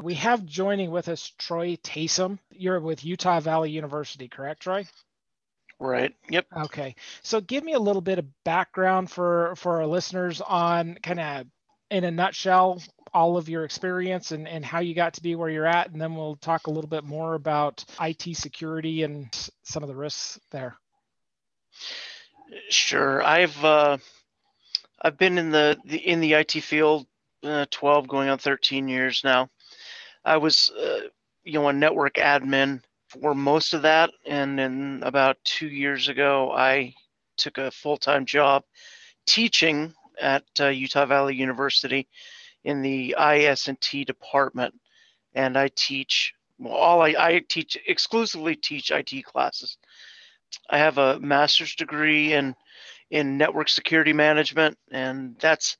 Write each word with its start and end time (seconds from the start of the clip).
We 0.00 0.14
have 0.14 0.46
joining 0.46 0.92
with 0.92 1.08
us 1.08 1.32
Troy 1.38 1.76
Taysom. 1.76 2.38
You're 2.50 2.80
with 2.80 3.04
Utah 3.04 3.40
Valley 3.40 3.70
University, 3.70 4.28
correct, 4.28 4.62
Troy? 4.62 4.86
Right. 5.80 6.14
Yep. 6.30 6.46
Okay. 6.56 6.94
So 7.22 7.40
give 7.40 7.64
me 7.64 7.72
a 7.72 7.80
little 7.80 8.02
bit 8.02 8.18
of 8.18 8.44
background 8.44 9.10
for 9.10 9.54
for 9.56 9.80
our 9.80 9.86
listeners 9.86 10.40
on 10.40 10.98
kind 11.02 11.20
of 11.20 11.46
in 11.90 12.04
a 12.04 12.10
nutshell 12.10 12.82
all 13.14 13.36
of 13.36 13.48
your 13.48 13.64
experience 13.64 14.32
and, 14.32 14.46
and 14.46 14.64
how 14.64 14.80
you 14.80 14.94
got 14.94 15.14
to 15.14 15.22
be 15.22 15.34
where 15.34 15.48
you're 15.48 15.66
at 15.66 15.90
and 15.90 16.00
then 16.00 16.14
we'll 16.14 16.36
talk 16.36 16.66
a 16.66 16.70
little 16.70 16.90
bit 16.90 17.04
more 17.04 17.34
about 17.34 17.84
IT 18.00 18.36
security 18.36 19.02
and 19.02 19.50
some 19.62 19.82
of 19.82 19.88
the 19.88 19.94
risks 19.94 20.38
there. 20.50 20.76
Sure. 22.70 23.22
I've 23.22 23.64
uh, 23.64 23.98
I've 25.00 25.16
been 25.16 25.38
in 25.38 25.50
the, 25.50 25.78
the 25.84 25.98
in 25.98 26.20
the 26.20 26.34
IT 26.34 26.52
field 26.52 27.06
uh, 27.44 27.66
12 27.70 28.08
going 28.08 28.28
on 28.28 28.38
13 28.38 28.88
years 28.88 29.22
now. 29.22 29.48
I 30.24 30.36
was 30.36 30.70
uh, 30.70 31.08
you 31.44 31.54
know 31.54 31.68
a 31.68 31.72
network 31.72 32.14
admin 32.14 32.82
for 33.08 33.34
most 33.34 33.74
of 33.74 33.82
that. 33.82 34.10
And 34.26 34.58
then 34.58 35.00
about 35.04 35.36
two 35.44 35.68
years 35.68 36.08
ago, 36.08 36.52
I 36.52 36.94
took 37.36 37.58
a 37.58 37.70
full 37.70 37.96
time 37.96 38.26
job 38.26 38.64
teaching 39.26 39.94
at 40.20 40.44
uh, 40.60 40.68
Utah 40.68 41.06
Valley 41.06 41.34
University 41.34 42.08
in 42.64 42.82
the 42.82 43.14
IS&T 43.18 44.04
department. 44.04 44.74
And 45.34 45.56
I 45.56 45.68
teach, 45.74 46.34
well, 46.58 46.74
all 46.74 47.02
I, 47.02 47.14
I 47.18 47.42
teach 47.48 47.78
exclusively 47.86 48.56
teach 48.56 48.90
IT 48.90 49.24
classes. 49.24 49.78
I 50.68 50.78
have 50.78 50.98
a 50.98 51.20
master's 51.20 51.74
degree 51.74 52.32
in 52.32 52.54
in 53.10 53.38
network 53.38 53.70
security 53.70 54.12
management, 54.12 54.76
and 54.90 55.34
that's 55.40 55.78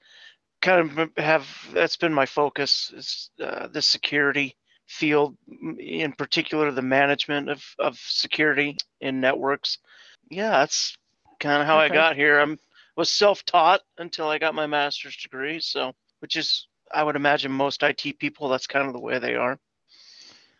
kind 0.60 0.98
of 0.98 1.10
have 1.16 1.46
that's 1.72 1.96
been 1.96 2.12
my 2.12 2.26
focus 2.26 2.92
is 2.94 3.30
uh, 3.42 3.68
the 3.68 3.82
security 3.82 4.56
field, 4.86 5.36
in 5.78 6.12
particular 6.12 6.70
the 6.70 6.82
management 6.82 7.50
of, 7.50 7.62
of 7.78 7.98
security 7.98 8.76
in 9.00 9.20
networks. 9.20 9.78
Yeah, 10.30 10.50
that's 10.50 10.96
kind 11.40 11.60
of 11.60 11.66
how 11.66 11.80
okay. 11.80 11.92
I 11.92 11.94
got 11.94 12.16
here. 12.16 12.38
I'm 12.40 12.58
was 12.96 13.10
self-taught 13.10 13.80
until 13.98 14.28
I 14.28 14.38
got 14.38 14.56
my 14.56 14.66
master's 14.66 15.16
degree, 15.16 15.60
so 15.60 15.92
which 16.18 16.36
is 16.36 16.66
I 16.92 17.04
would 17.04 17.16
imagine 17.16 17.52
most 17.52 17.82
IT 17.82 18.18
people 18.18 18.48
that's 18.48 18.66
kind 18.66 18.86
of 18.86 18.92
the 18.92 19.00
way 19.00 19.18
they 19.18 19.36
are. 19.36 19.58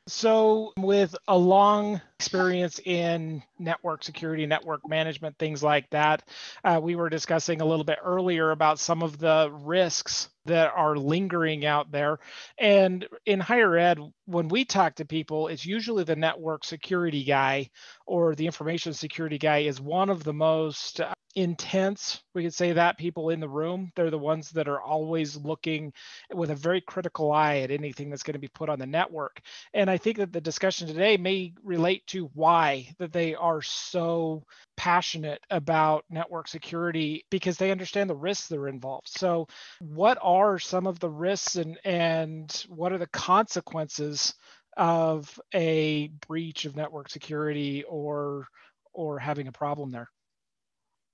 So, 0.09 0.73
with 0.79 1.15
a 1.29 1.37
long 1.37 2.01
experience 2.19 2.81
in 2.83 3.43
network 3.59 4.03
security, 4.03 4.47
network 4.47 4.89
management, 4.89 5.37
things 5.39 5.63
like 5.63 5.89
that, 5.91 6.27
uh, 6.65 6.81
we 6.83 6.97
were 6.97 7.11
discussing 7.11 7.61
a 7.61 7.67
little 7.67 7.85
bit 7.85 7.99
earlier 8.03 8.51
about 8.51 8.79
some 8.79 9.03
of 9.03 9.19
the 9.19 9.51
risks 9.53 10.31
that 10.47 10.73
are 10.75 10.97
lingering 10.97 11.67
out 11.67 11.91
there. 11.91 12.21
And 12.57 13.07
in 13.27 13.39
higher 13.39 13.77
ed, 13.77 14.01
when 14.25 14.49
we 14.49 14.65
talk 14.65 14.95
to 14.95 15.05
people, 15.05 15.49
it's 15.49 15.67
usually 15.67 16.05
the 16.05 16.17
network 16.17 16.65
security 16.65 17.23
guy 17.23 17.69
or 18.07 18.35
the 18.35 18.47
information 18.47 18.95
security 18.95 19.37
guy 19.37 19.59
is 19.59 19.79
one 19.79 20.09
of 20.09 20.25
the 20.25 20.33
most 20.33 21.03
intense 21.39 22.23
we 22.35 22.43
could 22.43 22.55
say 22.55 22.73
that 22.73 22.99
people 22.99 23.31
in 23.31 23.39
the 23.39 23.49
room. 23.49 23.93
They're 23.95 24.11
the 24.11 24.19
ones 24.19 24.51
that 24.51 24.69
are 24.69 24.81
always 24.81 25.37
looking 25.37 25.93
with 26.33 26.51
a 26.51 26.55
very 26.55 26.81
critical 26.81 27.33
eye 27.33 27.59
at 27.59 27.71
anything 27.71 28.11
that's 28.11 28.25
going 28.25 28.35
to 28.35 28.41
be 28.41 28.49
put 28.49 28.69
on 28.69 28.79
the 28.79 28.87
network. 28.87 29.41
And 29.73 29.89
i 29.89 29.97
think 29.97 30.19
that 30.19 30.33
the 30.33 30.41
discussion 30.41 30.89
today 30.89 31.17
may 31.17 31.55
relate 31.63 32.07
to 32.09 32.31
why 32.35 32.95
that 32.99 33.13
they 33.13 33.35
are 33.35 33.63
so 33.63 34.45
passionate 34.77 35.41
about 35.51 36.05
network 36.11 36.49
security 36.49 37.25
because 37.31 37.57
they 37.57 37.71
understand 37.71 38.11
the 38.11 38.17
risks 38.17 38.49
that 38.49 38.59
are 38.59 38.69
involved. 38.69 39.09
So 39.09 39.47
what 39.81 40.19
are 40.21 40.59
some 40.59 40.87
of 40.87 40.99
the 40.99 41.11
risks 41.11 41.57
and 41.57 41.79
and 41.85 42.65
what 42.69 42.93
are 42.93 42.99
the 42.99 43.07
consequences 43.09 44.35
of 44.77 45.39
a 45.55 46.09
breach 46.27 46.65
of 46.65 46.77
network 46.77 47.11
security 47.11 47.85
or 47.85 48.49
or 48.93 49.19
having 49.19 49.49
a 49.49 49.53
problem 49.53 49.91
there 49.91 50.09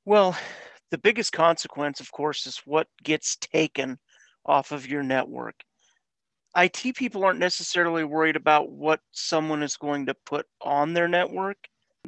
well, 0.04 0.37
the 0.91 0.98
biggest 0.98 1.32
consequence, 1.32 2.00
of 2.00 2.12
course, 2.12 2.47
is 2.47 2.60
what 2.65 2.88
gets 3.03 3.37
taken 3.37 3.98
off 4.47 4.72
of 4.72 4.87
your 4.87 5.03
network. 5.03 5.56
IT 6.56 6.94
people 6.94 7.25
aren't 7.25 7.41
necessarily 7.41 8.04
worried 8.04 8.37
about 8.37 8.70
what 8.70 9.00
someone 9.12 9.62
is 9.62 9.76
going 9.76 10.06
to 10.06 10.15
put 10.26 10.47
on 10.60 10.92
their 10.92 11.09
network. 11.09 11.56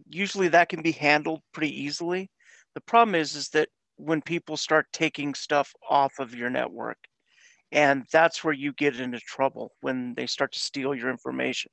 Usually 0.08 0.48
that 0.48 0.68
can 0.68 0.82
be 0.82 0.92
handled 0.92 1.40
pretty 1.52 1.82
easily. 1.82 2.30
The 2.74 2.80
problem 2.82 3.14
is 3.14 3.34
is 3.34 3.48
that 3.50 3.70
when 3.96 4.20
people 4.20 4.56
start 4.56 4.86
taking 4.92 5.34
stuff 5.34 5.72
off 5.88 6.18
of 6.18 6.34
your 6.34 6.50
network, 6.50 6.98
and 7.72 8.04
that's 8.12 8.44
where 8.44 8.54
you 8.54 8.72
get 8.74 9.00
into 9.00 9.18
trouble 9.18 9.72
when 9.80 10.14
they 10.14 10.26
start 10.26 10.52
to 10.52 10.60
steal 10.60 10.94
your 10.94 11.10
information, 11.10 11.72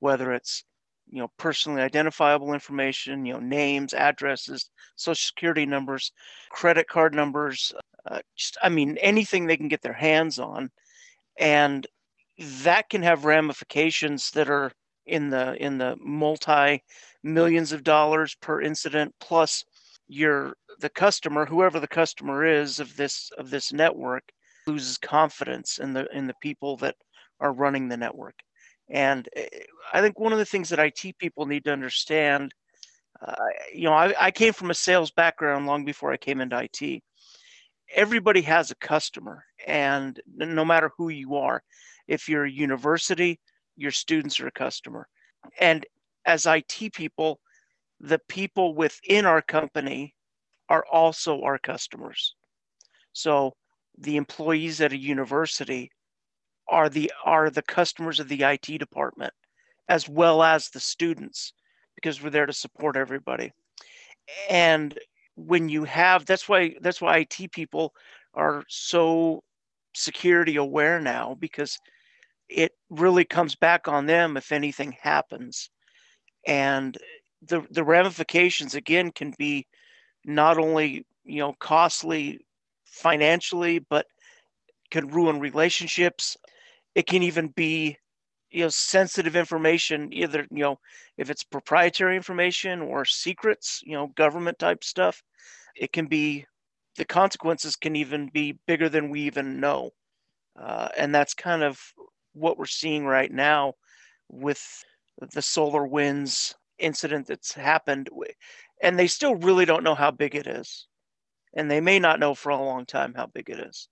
whether 0.00 0.32
it's 0.32 0.64
you 1.10 1.20
know 1.20 1.30
personally 1.38 1.82
identifiable 1.82 2.52
information 2.54 3.26
you 3.26 3.32
know 3.32 3.40
names 3.40 3.94
addresses 3.94 4.70
social 4.96 5.14
security 5.14 5.66
numbers 5.66 6.12
credit 6.50 6.86
card 6.88 7.14
numbers 7.14 7.72
uh, 8.06 8.20
just 8.36 8.56
i 8.62 8.68
mean 8.68 8.96
anything 8.98 9.46
they 9.46 9.56
can 9.56 9.68
get 9.68 9.82
their 9.82 9.92
hands 9.92 10.38
on. 10.38 10.70
And 11.38 11.86
that 12.38 12.88
can 12.88 13.02
have 13.02 13.24
ramifications 13.24 14.30
that 14.32 14.48
are 14.48 14.72
in 15.06 15.30
the 15.30 15.54
in 15.62 15.78
the 15.78 15.96
multi 16.00 16.82
millions 17.22 17.72
of 17.72 17.82
dollars 17.84 18.34
per 18.40 18.60
incident 18.60 19.14
plus 19.20 19.64
your 20.08 20.54
the 20.80 20.88
customer 20.90 21.44
whoever 21.46 21.80
the 21.80 21.88
customer 21.88 22.44
is 22.44 22.80
of 22.80 22.96
this 22.96 23.30
of 23.38 23.50
this 23.50 23.72
network 23.72 24.24
loses 24.66 24.98
confidence 24.98 25.78
in 25.78 25.92
the 25.92 26.06
in 26.16 26.26
the 26.26 26.34
people 26.40 26.76
that 26.78 26.96
are 27.40 27.52
running 27.52 27.88
the 27.88 27.96
network 27.96 28.36
and 28.90 29.28
eh, 29.36 29.46
I 29.92 30.00
think 30.00 30.18
one 30.18 30.32
of 30.32 30.38
the 30.38 30.44
things 30.44 30.68
that 30.68 30.78
IT 30.78 31.18
people 31.18 31.46
need 31.46 31.64
to 31.64 31.72
understand, 31.72 32.52
uh, 33.24 33.34
you 33.74 33.84
know, 33.84 33.94
I, 33.94 34.14
I 34.18 34.30
came 34.30 34.52
from 34.52 34.70
a 34.70 34.74
sales 34.74 35.10
background 35.10 35.66
long 35.66 35.84
before 35.84 36.12
I 36.12 36.16
came 36.16 36.40
into 36.40 36.58
IT. 36.58 37.02
Everybody 37.94 38.42
has 38.42 38.70
a 38.70 38.76
customer, 38.76 39.44
and 39.66 40.20
no 40.36 40.64
matter 40.64 40.92
who 40.96 41.08
you 41.08 41.36
are, 41.36 41.62
if 42.06 42.28
you're 42.28 42.44
a 42.44 42.50
university, 42.50 43.40
your 43.76 43.90
students 43.90 44.38
are 44.40 44.46
a 44.46 44.52
customer. 44.52 45.08
And 45.60 45.86
as 46.24 46.46
IT 46.46 46.92
people, 46.92 47.40
the 48.00 48.20
people 48.28 48.74
within 48.74 49.26
our 49.26 49.42
company 49.42 50.14
are 50.68 50.84
also 50.90 51.42
our 51.42 51.58
customers. 51.58 52.34
So 53.12 53.54
the 53.98 54.16
employees 54.16 54.80
at 54.80 54.92
a 54.92 54.96
university 54.96 55.90
are 56.70 56.88
the 56.88 57.12
are 57.24 57.50
the 57.50 57.62
customers 57.62 58.20
of 58.20 58.28
the 58.28 58.42
IT 58.42 58.78
department 58.78 59.34
as 59.88 60.08
well 60.08 60.42
as 60.42 60.70
the 60.70 60.80
students 60.80 61.52
because 61.96 62.22
we're 62.22 62.30
there 62.30 62.46
to 62.46 62.52
support 62.52 62.96
everybody. 62.96 63.52
And 64.48 64.96
when 65.34 65.68
you 65.68 65.84
have 65.84 66.24
that's 66.24 66.48
why 66.48 66.76
that's 66.80 67.00
why 67.00 67.18
IT 67.18 67.52
people 67.52 67.92
are 68.34 68.64
so 68.68 69.42
security 69.94 70.56
aware 70.56 71.00
now 71.00 71.36
because 71.40 71.78
it 72.48 72.72
really 72.88 73.24
comes 73.24 73.54
back 73.56 73.88
on 73.88 74.06
them 74.06 74.36
if 74.36 74.52
anything 74.52 74.92
happens. 74.92 75.70
And 76.46 76.96
the 77.42 77.66
the 77.70 77.84
ramifications 77.84 78.74
again 78.74 79.10
can 79.10 79.34
be 79.38 79.66
not 80.24 80.58
only 80.58 81.04
you 81.24 81.40
know 81.40 81.54
costly 81.58 82.38
financially 82.84 83.78
but 83.78 84.06
can 84.90 85.08
ruin 85.08 85.40
relationships 85.40 86.36
it 86.94 87.06
can 87.06 87.22
even 87.22 87.48
be 87.48 87.96
you 88.50 88.62
know 88.62 88.68
sensitive 88.68 89.36
information 89.36 90.12
either 90.12 90.46
you 90.50 90.62
know 90.62 90.78
if 91.16 91.30
it's 91.30 91.44
proprietary 91.44 92.16
information 92.16 92.80
or 92.80 93.04
secrets 93.04 93.80
you 93.84 93.92
know 93.92 94.08
government 94.16 94.58
type 94.58 94.82
stuff 94.82 95.22
it 95.76 95.92
can 95.92 96.06
be 96.06 96.44
the 96.96 97.04
consequences 97.04 97.76
can 97.76 97.96
even 97.96 98.28
be 98.28 98.58
bigger 98.66 98.88
than 98.88 99.10
we 99.10 99.22
even 99.22 99.60
know. 99.60 99.90
Uh, 100.60 100.88
and 100.96 101.14
that's 101.14 101.34
kind 101.34 101.62
of 101.62 101.80
what 102.34 102.58
we're 102.58 102.66
seeing 102.66 103.06
right 103.06 103.32
now 103.32 103.74
with 104.28 104.62
the 105.18 105.40
SolarWinds 105.40 106.54
incident 106.78 107.26
that's 107.26 107.54
happened. 107.54 108.08
And 108.82 108.98
they 108.98 109.06
still 109.06 109.34
really 109.36 109.64
don't 109.64 109.84
know 109.84 109.94
how 109.94 110.10
big 110.10 110.34
it 110.34 110.46
is. 110.46 110.86
And 111.54 111.70
they 111.70 111.80
may 111.80 111.98
not 111.98 112.20
know 112.20 112.34
for 112.34 112.50
a 112.50 112.62
long 112.62 112.84
time 112.86 113.14
how 113.14 113.26
big 113.26 113.48
it 113.50 113.58
is 113.58 113.88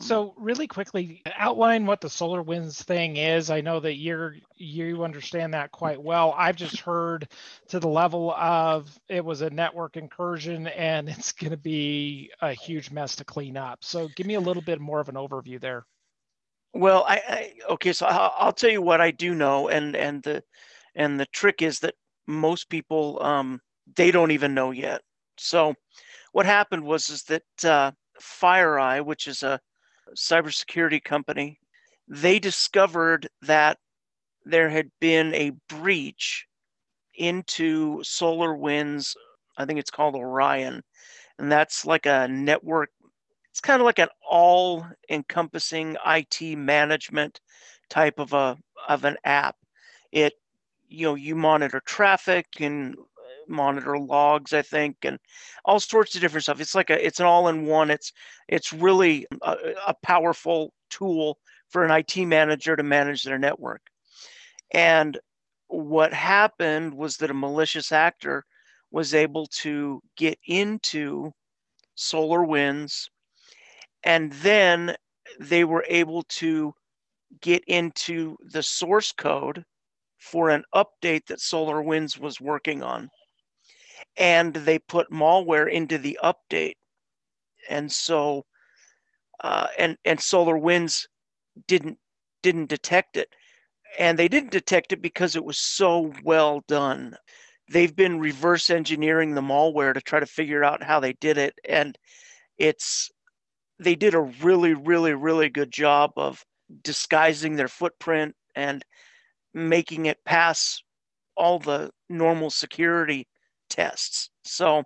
so 0.00 0.34
really 0.36 0.66
quickly 0.66 1.22
outline 1.36 1.86
what 1.86 2.00
the 2.00 2.08
SolarWinds 2.08 2.82
thing 2.82 3.16
is. 3.16 3.50
I 3.50 3.60
know 3.60 3.80
that 3.80 3.96
you're 3.96 4.36
you 4.56 5.04
understand 5.04 5.54
that 5.54 5.72
quite 5.72 6.02
well. 6.02 6.34
I've 6.36 6.56
just 6.56 6.80
heard 6.80 7.28
to 7.68 7.80
the 7.80 7.88
level 7.88 8.32
of 8.32 8.98
it 9.08 9.24
was 9.24 9.42
a 9.42 9.50
network 9.50 9.96
incursion 9.96 10.68
and 10.68 11.08
it's 11.08 11.32
going 11.32 11.50
to 11.50 11.56
be 11.56 12.30
a 12.40 12.52
huge 12.52 12.90
mess 12.90 13.16
to 13.16 13.24
clean 13.24 13.56
up. 13.56 13.84
So 13.84 14.08
give 14.16 14.26
me 14.26 14.34
a 14.34 14.40
little 14.40 14.62
bit 14.62 14.80
more 14.80 15.00
of 15.00 15.08
an 15.08 15.14
overview 15.14 15.60
there. 15.60 15.84
Well, 16.74 17.04
I, 17.08 17.22
I 17.28 17.52
okay, 17.70 17.92
so 17.92 18.06
I'll, 18.06 18.34
I'll, 18.38 18.52
tell 18.52 18.70
you 18.70 18.82
what 18.82 19.00
I 19.00 19.10
do 19.10 19.34
know, 19.34 19.68
and 19.68 19.96
and 19.96 20.22
the 20.22 20.42
and 20.94 21.18
the 21.18 21.26
trick 21.26 21.62
is 21.62 21.80
that 21.80 21.94
most 22.26 22.68
people 22.68 23.22
um, 23.22 23.60
they 23.96 24.10
don't 24.10 24.32
even 24.32 24.54
know 24.54 24.70
yet. 24.70 25.00
So 25.38 25.74
what 26.32 26.46
happened 26.46 26.84
was 26.84 27.08
is 27.08 27.22
that 27.24 27.64
uh, 27.64 27.92
FireEye, 28.20 29.04
which 29.04 29.26
is 29.26 29.42
a 29.42 29.60
cybersecurity 30.16 31.02
company 31.02 31.58
they 32.08 32.38
discovered 32.38 33.28
that 33.42 33.78
there 34.44 34.70
had 34.70 34.90
been 35.00 35.34
a 35.34 35.52
breach 35.68 36.46
into 37.16 37.98
SolarWinds. 37.98 39.14
I 39.58 39.66
think 39.66 39.78
it's 39.78 39.90
called 39.90 40.14
Orion, 40.14 40.82
and 41.38 41.52
that's 41.52 41.84
like 41.84 42.06
a 42.06 42.26
network. 42.28 42.90
It's 43.50 43.60
kind 43.60 43.80
of 43.80 43.84
like 43.84 43.98
an 43.98 44.08
all-encompassing 44.28 45.96
IT 46.06 46.56
management 46.56 47.40
type 47.90 48.18
of 48.18 48.32
a 48.32 48.56
of 48.88 49.04
an 49.04 49.16
app. 49.24 49.56
It 50.12 50.34
you 50.88 51.06
know 51.06 51.14
you 51.14 51.34
monitor 51.34 51.82
traffic 51.84 52.46
and 52.60 52.96
monitor 53.48 53.98
logs 53.98 54.52
i 54.52 54.62
think 54.62 54.96
and 55.04 55.18
all 55.68 55.78
sorts 55.78 56.14
of 56.14 56.22
different 56.22 56.44
stuff. 56.44 56.60
It's 56.60 56.74
like 56.74 56.88
a 56.88 57.06
it's 57.06 57.20
an 57.20 57.26
all-in-one. 57.26 57.90
It's 57.90 58.12
it's 58.48 58.72
really 58.72 59.26
a, 59.42 59.56
a 59.88 59.94
powerful 60.02 60.72
tool 60.88 61.38
for 61.68 61.84
an 61.84 61.90
it 61.90 62.26
manager 62.26 62.74
to 62.74 62.82
manage 62.82 63.22
their 63.22 63.38
network. 63.38 63.82
And 64.72 65.18
what 65.66 66.14
happened 66.14 66.94
was 66.94 67.18
that 67.18 67.30
a 67.30 67.34
malicious 67.34 67.92
actor 67.92 68.44
was 68.90 69.12
able 69.12 69.46
to 69.46 70.00
get 70.16 70.38
into 70.46 71.30
SolarWinds 71.98 73.08
and 74.04 74.32
then 74.32 74.96
they 75.38 75.64
were 75.64 75.84
able 75.88 76.22
to 76.22 76.72
get 77.42 77.62
into 77.66 78.38
the 78.52 78.62
source 78.62 79.12
code 79.12 79.62
for 80.18 80.48
an 80.48 80.64
update 80.74 81.26
that 81.26 81.40
SolarWinds 81.40 82.18
was 82.18 82.40
working 82.40 82.82
on. 82.82 83.10
And 84.18 84.52
they 84.54 84.78
put 84.78 85.10
malware 85.10 85.70
into 85.70 85.98
the 85.98 86.18
update. 86.22 86.74
And 87.70 87.90
so 87.90 88.44
uh, 89.40 89.68
and 89.78 89.96
and 90.04 90.18
SolarWinds 90.18 91.06
didn't 91.66 91.98
didn't 92.42 92.68
detect 92.68 93.16
it. 93.16 93.28
And 93.98 94.18
they 94.18 94.28
didn't 94.28 94.50
detect 94.50 94.92
it 94.92 95.00
because 95.00 95.36
it 95.36 95.44
was 95.44 95.58
so 95.58 96.12
well 96.24 96.62
done. 96.68 97.16
They've 97.70 97.94
been 97.94 98.18
reverse 98.18 98.70
engineering 98.70 99.34
the 99.34 99.40
malware 99.40 99.94
to 99.94 100.00
try 100.00 100.20
to 100.20 100.26
figure 100.26 100.64
out 100.64 100.82
how 100.82 101.00
they 101.00 101.14
did 101.14 101.38
it. 101.38 101.54
And 101.68 101.96
it's 102.58 103.10
they 103.78 103.94
did 103.94 104.14
a 104.14 104.20
really, 104.20 104.74
really, 104.74 105.14
really 105.14 105.48
good 105.48 105.70
job 105.70 106.12
of 106.16 106.44
disguising 106.82 107.56
their 107.56 107.68
footprint 107.68 108.34
and 108.54 108.84
making 109.54 110.06
it 110.06 110.18
pass 110.24 110.82
all 111.36 111.58
the 111.58 111.90
normal 112.08 112.50
security 112.50 113.26
tests. 113.68 114.30
So 114.44 114.84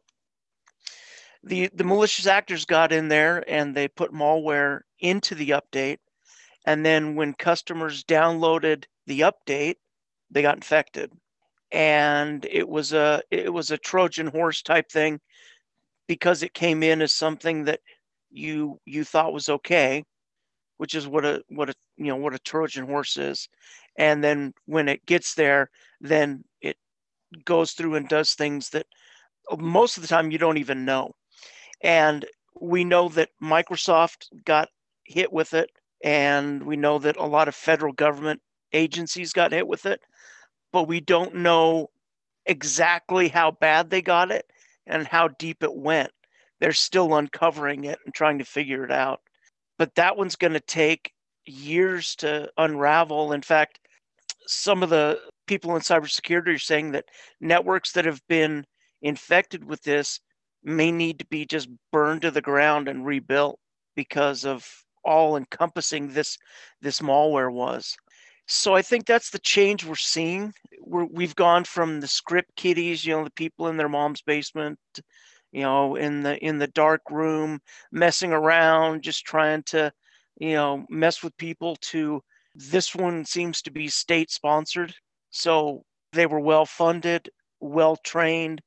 the 1.42 1.70
the 1.74 1.84
malicious 1.84 2.26
actors 2.26 2.64
got 2.64 2.92
in 2.92 3.08
there 3.08 3.44
and 3.48 3.74
they 3.74 3.88
put 3.88 4.12
malware 4.12 4.80
into 5.00 5.34
the 5.34 5.50
update. 5.50 5.98
And 6.66 6.86
then 6.86 7.16
when 7.16 7.34
customers 7.34 8.04
downloaded 8.04 8.84
the 9.06 9.20
update 9.20 9.76
they 10.30 10.42
got 10.42 10.56
infected. 10.56 11.12
And 11.72 12.46
it 12.50 12.68
was 12.68 12.92
a 12.92 13.22
it 13.30 13.52
was 13.52 13.70
a 13.70 13.78
trojan 13.78 14.28
horse 14.28 14.62
type 14.62 14.90
thing 14.90 15.20
because 16.06 16.42
it 16.42 16.54
came 16.54 16.82
in 16.82 17.02
as 17.02 17.12
something 17.12 17.64
that 17.64 17.80
you 18.30 18.80
you 18.84 19.04
thought 19.04 19.32
was 19.32 19.48
okay 19.48 20.04
which 20.82 20.96
is 20.96 21.06
what 21.06 21.24
a 21.24 21.40
what 21.48 21.70
a 21.70 21.74
you 21.96 22.06
know 22.06 22.16
what 22.16 22.34
a 22.34 22.40
Trojan 22.40 22.86
horse 22.86 23.16
is, 23.16 23.48
and 23.98 24.22
then 24.24 24.52
when 24.66 24.88
it 24.88 25.06
gets 25.06 25.34
there, 25.34 25.70
then 26.00 26.42
goes 27.44 27.72
through 27.72 27.94
and 27.96 28.08
does 28.08 28.34
things 28.34 28.70
that 28.70 28.86
most 29.58 29.96
of 29.96 30.02
the 30.02 30.08
time 30.08 30.30
you 30.30 30.38
don't 30.38 30.58
even 30.58 30.84
know, 30.84 31.12
and 31.82 32.24
we 32.60 32.84
know 32.84 33.08
that 33.10 33.30
Microsoft 33.42 34.26
got 34.44 34.68
hit 35.04 35.32
with 35.32 35.54
it, 35.54 35.70
and 36.04 36.62
we 36.64 36.76
know 36.76 36.98
that 36.98 37.16
a 37.16 37.26
lot 37.26 37.48
of 37.48 37.54
federal 37.54 37.92
government 37.92 38.40
agencies 38.72 39.32
got 39.32 39.52
hit 39.52 39.66
with 39.66 39.86
it, 39.86 40.00
but 40.72 40.88
we 40.88 41.00
don't 41.00 41.34
know 41.34 41.88
exactly 42.46 43.28
how 43.28 43.50
bad 43.50 43.90
they 43.90 44.02
got 44.02 44.30
it 44.30 44.44
and 44.86 45.06
how 45.06 45.28
deep 45.38 45.62
it 45.62 45.74
went. 45.74 46.10
They're 46.60 46.72
still 46.72 47.14
uncovering 47.14 47.84
it 47.84 47.98
and 48.04 48.14
trying 48.14 48.38
to 48.38 48.44
figure 48.44 48.84
it 48.84 48.92
out 48.92 49.20
but 49.78 49.96
that 49.96 50.16
one's 50.16 50.36
going 50.36 50.52
to 50.52 50.60
take 50.60 51.12
years 51.44 52.14
to 52.16 52.48
unravel. 52.56 53.32
In 53.32 53.42
fact, 53.42 53.80
some 54.46 54.82
of 54.82 54.90
the 54.90 55.18
people 55.46 55.74
in 55.76 55.82
cybersecurity 55.82 56.54
are 56.54 56.58
saying 56.58 56.92
that 56.92 57.06
networks 57.40 57.92
that 57.92 58.04
have 58.04 58.20
been 58.28 58.64
infected 59.02 59.64
with 59.64 59.82
this 59.82 60.20
may 60.62 60.92
need 60.92 61.18
to 61.18 61.26
be 61.26 61.44
just 61.44 61.68
burned 61.92 62.22
to 62.22 62.30
the 62.30 62.40
ground 62.40 62.88
and 62.88 63.04
rebuilt 63.04 63.58
because 63.96 64.44
of 64.44 64.66
all 65.04 65.36
encompassing 65.36 66.08
this 66.12 66.38
this 66.80 67.00
malware 67.00 67.52
was. 67.52 67.96
So 68.46 68.74
I 68.74 68.82
think 68.82 69.06
that's 69.06 69.30
the 69.30 69.38
change 69.38 69.84
we're 69.84 69.94
seeing. 69.94 70.52
We're, 70.80 71.04
we've 71.04 71.34
gone 71.34 71.64
from 71.64 72.00
the 72.00 72.08
script 72.08 72.50
kiddies, 72.56 73.04
you 73.04 73.14
know, 73.14 73.24
the 73.24 73.30
people 73.30 73.68
in 73.68 73.76
their 73.76 73.88
mom's 73.88 74.22
basement, 74.22 74.78
you 75.52 75.62
know, 75.62 75.96
in 75.96 76.22
the 76.22 76.38
in 76.44 76.58
the 76.58 76.66
dark 76.68 77.02
room, 77.10 77.60
messing 77.90 78.32
around, 78.32 79.02
just 79.02 79.24
trying 79.24 79.62
to, 79.64 79.92
you 80.38 80.54
know, 80.54 80.84
mess 80.88 81.22
with 81.22 81.36
people 81.36 81.76
to 81.76 82.22
this 82.54 82.94
one 82.94 83.24
seems 83.24 83.62
to 83.62 83.70
be 83.70 83.88
state 83.88 84.30
sponsored. 84.30 84.94
So 85.32 85.84
they 86.12 86.26
were 86.26 86.40
well 86.40 86.66
funded, 86.66 87.28
well 87.60 87.96
trained, 87.96 88.62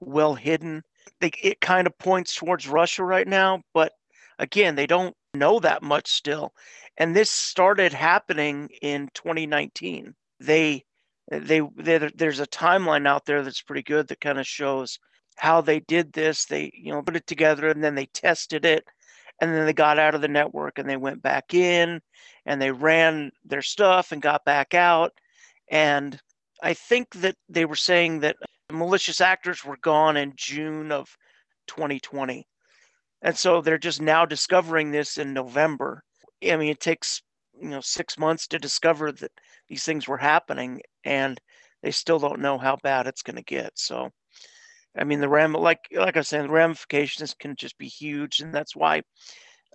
well 0.00 0.34
hidden. 0.34 0.82
They, 1.20 1.30
it 1.42 1.60
kind 1.60 1.86
of 1.86 1.98
points 1.98 2.34
towards 2.34 2.68
Russia 2.68 3.04
right 3.04 3.28
now, 3.28 3.62
but 3.74 3.92
again, 4.38 4.74
they 4.74 4.86
don't 4.86 5.14
know 5.34 5.60
that 5.60 5.82
much 5.82 6.08
still. 6.08 6.52
And 6.96 7.14
this 7.14 7.30
started 7.30 7.92
happening 7.92 8.70
in 8.80 9.08
2019. 9.14 10.14
They 10.40 10.84
they, 11.28 11.60
there's 12.14 12.38
a 12.38 12.46
timeline 12.46 13.06
out 13.06 13.26
there 13.26 13.42
that's 13.42 13.60
pretty 13.60 13.82
good 13.82 14.06
that 14.08 14.20
kind 14.20 14.38
of 14.38 14.46
shows 14.46 15.00
how 15.36 15.60
they 15.60 15.80
did 15.80 16.12
this. 16.12 16.44
They, 16.44 16.70
you 16.72 16.92
know, 16.92 17.02
put 17.02 17.16
it 17.16 17.26
together 17.26 17.68
and 17.68 17.82
then 17.82 17.96
they 17.96 18.06
tested 18.06 18.64
it 18.64 18.84
and 19.40 19.52
then 19.52 19.66
they 19.66 19.72
got 19.72 19.98
out 19.98 20.14
of 20.14 20.20
the 20.20 20.28
network 20.28 20.78
and 20.78 20.88
they 20.88 20.96
went 20.96 21.22
back 21.22 21.52
in 21.52 22.00
and 22.46 22.62
they 22.62 22.70
ran 22.70 23.32
their 23.44 23.62
stuff 23.62 24.12
and 24.12 24.22
got 24.22 24.44
back 24.44 24.72
out. 24.72 25.12
And 25.70 26.18
I 26.62 26.74
think 26.74 27.10
that 27.16 27.36
they 27.48 27.64
were 27.64 27.76
saying 27.76 28.20
that 28.20 28.36
malicious 28.70 29.20
actors 29.20 29.64
were 29.64 29.78
gone 29.82 30.16
in 30.16 30.32
June 30.36 30.92
of 30.92 31.16
2020. 31.66 32.46
And 33.22 33.36
so 33.36 33.60
they're 33.60 33.78
just 33.78 34.00
now 34.00 34.24
discovering 34.24 34.90
this 34.90 35.18
in 35.18 35.32
November. 35.32 36.02
I 36.44 36.56
mean, 36.56 36.70
it 36.70 36.80
takes, 36.80 37.22
you 37.60 37.68
know, 37.68 37.80
six 37.80 38.18
months 38.18 38.46
to 38.48 38.58
discover 38.58 39.12
that 39.12 39.32
these 39.68 39.84
things 39.84 40.06
were 40.06 40.18
happening 40.18 40.80
and 41.04 41.40
they 41.82 41.90
still 41.90 42.18
don't 42.18 42.40
know 42.40 42.58
how 42.58 42.76
bad 42.82 43.06
it's 43.06 43.22
going 43.22 43.36
to 43.36 43.42
get. 43.42 43.72
So, 43.74 44.10
I 44.96 45.04
mean, 45.04 45.20
the 45.20 45.28
ram 45.28 45.52
like 45.52 45.80
like 45.92 46.16
I 46.16 46.22
saying, 46.22 46.46
the 46.46 46.52
ramifications 46.52 47.34
can 47.34 47.54
just 47.56 47.76
be 47.78 47.88
huge, 47.88 48.40
and 48.40 48.52
that's 48.52 48.74
why 48.74 49.02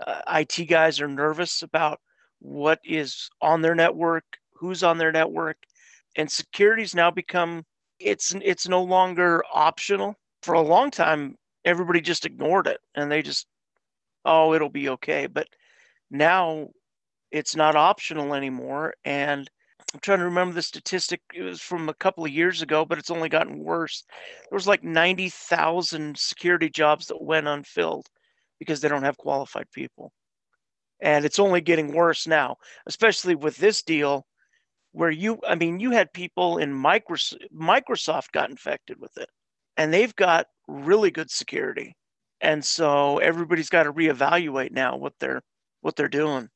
uh, 0.06 0.22
IT 0.28 0.66
guys 0.66 1.00
are 1.00 1.08
nervous 1.08 1.62
about 1.62 2.00
what 2.40 2.80
is 2.84 3.30
on 3.42 3.62
their 3.62 3.76
network, 3.76 4.24
who's 4.54 4.84
on 4.84 4.98
their 4.98 5.12
network, 5.12 5.58
and 6.16 6.32
security's 6.32 6.96
now 6.96 7.12
become 7.12 7.64
it's 8.00 8.34
it's 8.42 8.68
no 8.68 8.84
longer 8.84 9.44
optional. 9.54 10.16
For 10.44 10.54
a 10.54 10.62
long 10.62 10.90
time, 10.92 11.36
everybody 11.66 12.02
just 12.02 12.26
ignored 12.26 12.68
it, 12.68 12.80
and 12.96 13.12
they 13.12 13.22
just 13.22 13.48
oh, 14.26 14.54
it'll 14.54 14.70
be 14.70 14.90
okay. 14.90 15.28
But 15.28 15.48
now 16.10 16.70
it's 17.32 17.56
not 17.56 17.76
optional 17.76 18.34
anymore, 18.34 18.94
and 19.06 19.50
I'm 19.94 20.00
trying 20.00 20.20
to 20.20 20.26
remember 20.26 20.54
the 20.54 20.62
statistic. 20.62 21.22
It 21.34 21.44
was 21.44 21.62
from 21.62 21.90
a 21.90 21.94
couple 21.94 22.26
of 22.26 22.32
years 22.32 22.62
ago, 22.62 22.86
but 22.86 22.98
it's 22.98 23.12
only 23.12 23.30
gotten 23.30 23.60
worse. 23.60 24.04
There 24.50 24.56
was 24.56 24.68
like 24.68 24.84
90,000 24.84 26.18
security 26.18 26.70
jobs 26.70 27.08
that 27.08 27.22
went 27.22 27.48
unfilled 27.48 28.08
because 28.60 28.80
they 28.80 28.88
don't 28.88 29.04
have 29.04 29.18
qualified 29.18 29.70
people. 29.74 30.12
And 31.02 31.26
it's 31.26 31.40
only 31.40 31.62
getting 31.62 31.94
worse 31.94 32.28
now, 32.28 32.58
especially 32.86 33.36
with 33.36 33.58
this 33.58 33.82
deal 33.82 34.26
where 34.92 35.10
you, 35.10 35.40
I 35.48 35.56
mean, 35.56 35.80
you 35.80 35.92
had 35.92 36.14
people 36.14 36.58
in 36.58 36.74
Microsoft, 36.74 37.48
Microsoft 37.56 38.32
got 38.32 38.50
infected 38.50 39.00
with 39.00 39.18
it 39.18 39.30
and 39.78 39.94
they've 39.94 40.16
got 40.16 40.48
really 40.68 41.12
good 41.12 41.32
security. 41.32 41.96
And 42.42 42.64
so 42.64 43.20
everybody's 43.20 43.70
got 43.70 43.84
to 43.84 43.94
reevaluate 43.94 44.72
now 44.72 44.98
what 44.98 45.14
they're, 45.20 45.42
what 45.82 45.96
they're 45.96 46.08
doing. 46.08 46.50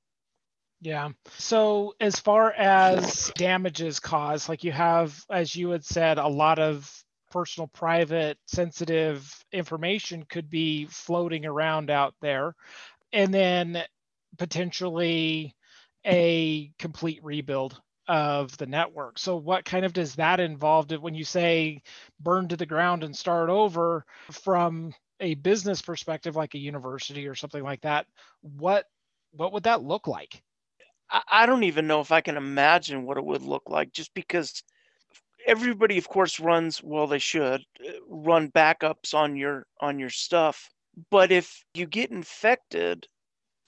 Yeah. 0.82 1.10
So 1.38 1.94
as 2.00 2.20
far 2.20 2.52
as 2.52 3.32
damages 3.36 4.00
caused, 4.00 4.50
like 4.50 4.64
you 4.64 4.72
have, 4.72 5.24
as 5.30 5.56
you 5.56 5.70
had 5.70 5.86
said, 5.86 6.18
a 6.18 6.28
lot 6.28 6.60
of 6.60 6.92
personal, 7.32 7.68
private, 7.68 8.38
sensitive 8.46 9.44
information 9.52 10.26
could 10.30 10.50
be 10.50 10.86
floating 10.86 11.46
around 11.46 11.90
out 11.90 12.14
there. 12.22 12.54
And 13.14 13.34
then 13.34 13.84
potentially 14.38 15.56
a 16.06 16.72
complete 16.78 17.24
rebuild 17.24 17.82
of 18.08 18.56
the 18.58 18.66
network. 18.66 19.18
So 19.20 19.38
what 19.38 19.66
kind 19.66 19.86
of 19.86 19.94
does 19.94 20.16
that 20.16 20.40
involve 20.40 20.92
when 20.92 21.16
you 21.16 21.24
say 21.24 21.82
burn 22.20 22.48
to 22.50 22.58
the 22.58 22.66
ground 22.66 23.04
and 23.04 23.16
start 23.16 23.50
over 23.50 24.06
from 24.32 24.94
a 25.20 25.36
business 25.36 25.82
perspective 25.82 26.36
like 26.36 26.54
a 26.54 26.60
university 26.60 27.28
or 27.28 27.36
something 27.36 27.64
like 27.64 27.82
that? 27.82 28.08
What 28.42 28.86
what 29.32 29.54
would 29.54 29.64
that 29.64 29.84
look 29.84 30.08
like? 30.08 30.42
I 31.30 31.46
don't 31.46 31.64
even 31.64 31.88
know 31.88 32.02
if 32.02 32.12
I 32.12 32.22
can 32.22 32.38
imagine 32.38 33.06
what 33.06 33.18
it 33.18 33.26
would 33.26 33.44
look 33.44 33.70
like 33.70 33.92
just 33.92 34.14
because 34.14 34.64
everybody 35.46 35.98
of 35.98 36.08
course 36.08 36.40
runs 36.40 36.82
well 36.84 37.08
they 37.08 37.20
should 37.20 37.62
uh, 37.88 37.92
run 38.08 38.50
backups 38.52 39.14
on 39.14 39.36
your 39.36 39.68
on 39.80 40.00
your 40.00 40.10
stuff 40.10 40.72
but 41.12 41.32
if 41.32 41.64
you 41.76 41.86
get 41.86 42.12
infected 42.12 43.08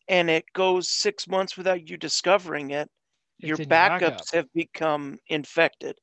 and 0.07 0.29
it 0.29 0.45
goes 0.53 0.89
6 0.89 1.27
months 1.27 1.55
without 1.57 1.87
you 1.87 1.97
discovering 1.97 2.71
it 2.71 2.89
your 3.39 3.57
backups 3.57 3.67
backup. 3.99 4.33
have 4.33 4.53
become 4.53 5.17
infected 5.27 5.97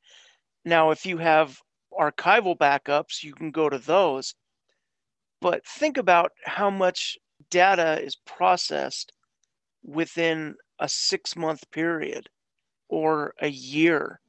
now 0.65 0.91
if 0.91 1.05
you 1.07 1.19
have 1.19 1.59
archival 1.99 2.57
backups 2.57 3.23
you 3.23 3.33
can 3.35 3.51
go 3.51 3.69
to 3.69 3.79
those 3.79 4.35
but 5.41 5.65
think 5.67 5.97
about 5.97 6.33
how 6.45 6.71
much 6.71 7.19
data 7.51 8.01
is 8.03 8.17
processed 8.25 9.13
within 9.83 10.55
a 10.79 10.89
6 10.89 11.37
month 11.37 11.71
period 11.71 12.29
or 12.89 13.35
a 13.41 13.49
year 13.49 14.21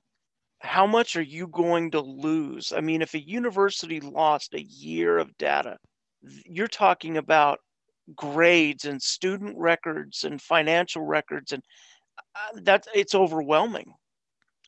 how 0.66 0.88
much 0.88 1.16
are 1.16 1.22
you 1.22 1.48
going 1.48 1.92
to 1.92 2.02
lose? 2.02 2.74
I 2.76 2.82
mean, 2.82 3.02
if 3.02 3.14
a 3.14 3.26
university 3.26 4.00
lost 4.00 4.54
a 4.54 4.64
year 4.64 5.18
of 5.18 5.38
data, 5.38 5.78
you're 6.22 6.68
talking 6.68 7.18
about 7.18 7.60
grades 8.16 8.86
and 8.86 9.02
student 9.02 9.58
records 9.58 10.24
and 10.24 10.42
financial 10.42 11.04
records, 11.04 11.52
and 11.52 11.64
uh, 12.18 12.60
that 12.64 12.88
it's 12.94 13.16
overwhelming. 13.16 13.94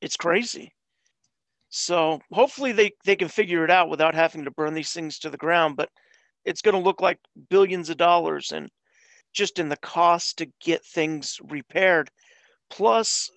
It's 0.01 0.15
crazy. 0.15 0.73
So 1.69 2.19
hopefully 2.31 2.71
they, 2.71 2.91
they 3.05 3.15
can 3.15 3.27
figure 3.27 3.63
it 3.63 3.71
out 3.71 3.89
without 3.89 4.15
having 4.15 4.45
to 4.45 4.51
burn 4.51 4.73
these 4.73 4.91
things 4.91 5.19
to 5.19 5.29
the 5.29 5.37
ground, 5.37 5.75
but 5.75 5.89
it's 6.45 6.61
going 6.61 6.75
to 6.75 6.81
look 6.81 7.01
like 7.01 7.19
billions 7.49 7.89
of 7.89 7.97
dollars 7.97 8.51
and 8.51 8.69
just 9.33 9.59
in 9.59 9.69
the 9.69 9.77
cost 9.77 10.37
to 10.37 10.47
get 10.61 10.85
things 10.85 11.37
repaired. 11.43 12.09
Plus, 12.69 13.29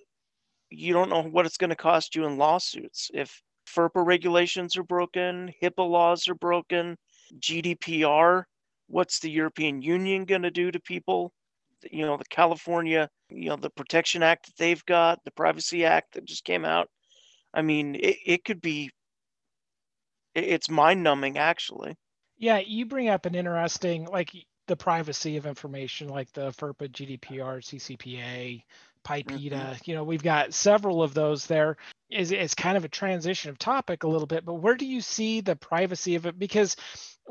you 0.70 0.92
don't 0.92 1.10
know 1.10 1.22
what 1.22 1.46
it's 1.46 1.56
going 1.56 1.70
to 1.70 1.76
cost 1.76 2.14
you 2.14 2.24
in 2.24 2.38
lawsuits. 2.38 3.10
If 3.12 3.42
FERPA 3.68 4.04
regulations 4.04 4.76
are 4.76 4.84
broken, 4.84 5.52
HIPAA 5.62 5.88
laws 5.88 6.28
are 6.28 6.34
broken, 6.34 6.96
GDPR, 7.38 8.44
what's 8.86 9.20
the 9.20 9.30
European 9.30 9.82
Union 9.82 10.24
going 10.24 10.42
to 10.42 10.50
do 10.50 10.70
to 10.70 10.80
people? 10.80 11.32
You 11.90 12.06
know, 12.06 12.16
the 12.16 12.24
California, 12.24 13.08
you 13.28 13.50
know, 13.50 13.56
the 13.56 13.70
Protection 13.70 14.22
Act 14.22 14.46
that 14.46 14.56
they've 14.56 14.84
got, 14.86 15.22
the 15.24 15.30
Privacy 15.30 15.84
Act 15.84 16.14
that 16.14 16.24
just 16.24 16.44
came 16.44 16.64
out. 16.64 16.88
I 17.52 17.62
mean, 17.62 17.94
it, 17.94 18.16
it 18.24 18.44
could 18.44 18.60
be, 18.60 18.90
it's 20.34 20.70
mind 20.70 21.02
numbing 21.02 21.38
actually. 21.38 21.96
Yeah, 22.38 22.58
you 22.58 22.86
bring 22.86 23.08
up 23.08 23.26
an 23.26 23.34
interesting, 23.34 24.06
like 24.06 24.30
the 24.66 24.76
privacy 24.76 25.36
of 25.36 25.46
information, 25.46 26.08
like 26.08 26.32
the 26.32 26.52
FERPA, 26.52 26.90
GDPR, 26.90 27.60
CCPA, 27.60 28.62
PIPEDA. 29.04 29.50
Mm-hmm. 29.50 29.74
You 29.84 29.94
know, 29.94 30.04
we've 30.04 30.22
got 30.22 30.54
several 30.54 31.02
of 31.02 31.12
those 31.12 31.46
there. 31.46 31.76
Is 32.10 32.32
it's 32.32 32.54
kind 32.54 32.76
of 32.76 32.84
a 32.84 32.88
transition 32.88 33.50
of 33.50 33.58
topic 33.58 34.04
a 34.04 34.08
little 34.08 34.26
bit, 34.26 34.44
but 34.44 34.54
where 34.54 34.76
do 34.76 34.86
you 34.86 35.00
see 35.00 35.40
the 35.40 35.56
privacy 35.56 36.14
of 36.14 36.26
it? 36.26 36.38
Because 36.38 36.76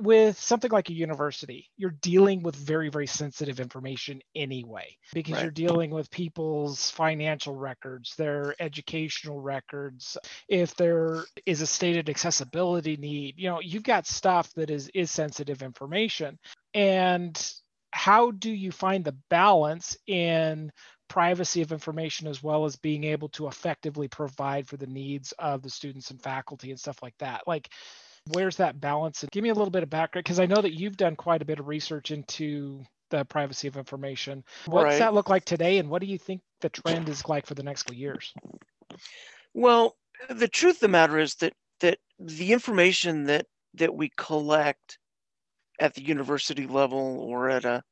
with 0.01 0.39
something 0.39 0.71
like 0.71 0.89
a 0.89 0.93
university, 0.93 1.69
you're 1.77 1.95
dealing 2.01 2.41
with 2.41 2.55
very, 2.55 2.89
very 2.89 3.07
sensitive 3.07 3.59
information 3.59 4.21
anyway, 4.35 4.95
because 5.13 5.35
right. 5.35 5.43
you're 5.43 5.51
dealing 5.51 5.91
with 5.91 6.09
people's 6.09 6.89
financial 6.89 7.55
records, 7.55 8.15
their 8.15 8.55
educational 8.59 9.41
records. 9.41 10.17
If 10.47 10.75
there 10.75 11.23
is 11.45 11.61
a 11.61 11.67
stated 11.67 12.09
accessibility 12.09 12.97
need, 12.97 13.35
you 13.37 13.49
know, 13.49 13.59
you've 13.59 13.83
got 13.83 14.07
stuff 14.07 14.51
that 14.53 14.69
is 14.69 14.89
is 14.93 15.11
sensitive 15.11 15.61
information. 15.61 16.39
And 16.73 17.37
how 17.91 18.31
do 18.31 18.51
you 18.51 18.71
find 18.71 19.03
the 19.03 19.17
balance 19.29 19.97
in 20.07 20.71
privacy 21.07 21.61
of 21.61 21.71
information 21.71 22.27
as 22.27 22.41
well 22.41 22.65
as 22.65 22.75
being 22.75 23.03
able 23.03 23.29
to 23.29 23.47
effectively 23.47 24.07
provide 24.07 24.67
for 24.67 24.77
the 24.77 24.87
needs 24.87 25.33
of 25.39 25.63
the 25.63 25.69
students 25.69 26.11
and 26.11 26.21
faculty 26.21 26.69
and 26.69 26.79
stuff 26.79 27.01
like 27.01 27.17
that 27.17 27.41
like 27.47 27.67
where's 28.27 28.55
that 28.57 28.79
balance 28.79 29.23
and 29.23 29.31
give 29.31 29.43
me 29.43 29.49
a 29.49 29.53
little 29.53 29.71
bit 29.71 29.83
of 29.83 29.89
background 29.89 30.23
because 30.23 30.39
i 30.39 30.45
know 30.45 30.61
that 30.61 30.73
you've 30.73 30.97
done 30.97 31.15
quite 31.15 31.41
a 31.41 31.45
bit 31.45 31.59
of 31.59 31.67
research 31.67 32.11
into 32.11 32.83
the 33.09 33.25
privacy 33.25 33.67
of 33.67 33.77
information 33.77 34.43
what's 34.67 34.83
right. 34.83 34.99
that 34.99 35.13
look 35.13 35.29
like 35.29 35.45
today 35.45 35.77
and 35.77 35.89
what 35.89 36.01
do 36.01 36.07
you 36.07 36.17
think 36.17 36.41
the 36.61 36.69
trend 36.69 37.09
is 37.09 37.27
like 37.27 37.45
for 37.45 37.55
the 37.55 37.63
next 37.63 37.89
few 37.89 37.97
years 37.97 38.33
well 39.53 39.95
the 40.29 40.47
truth 40.47 40.75
of 40.75 40.81
the 40.81 40.87
matter 40.87 41.17
is 41.17 41.35
that 41.35 41.53
that 41.79 41.97
the 42.19 42.51
information 42.51 43.23
that 43.23 43.45
that 43.73 43.93
we 43.93 44.11
collect 44.17 44.97
at 45.79 45.93
the 45.93 46.03
university 46.03 46.67
level 46.67 47.19
or 47.21 47.49
at 47.49 47.65
a 47.65 47.83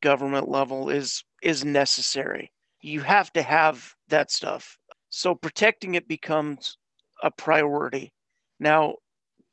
government 0.00 0.48
level 0.48 0.88
is 0.88 1.24
is 1.42 1.64
necessary. 1.64 2.52
You 2.80 3.00
have 3.00 3.32
to 3.32 3.42
have 3.42 3.94
that 4.08 4.30
stuff. 4.30 4.78
So 5.10 5.34
protecting 5.34 5.94
it 5.94 6.08
becomes 6.08 6.76
a 7.22 7.30
priority. 7.30 8.12
Now, 8.60 8.96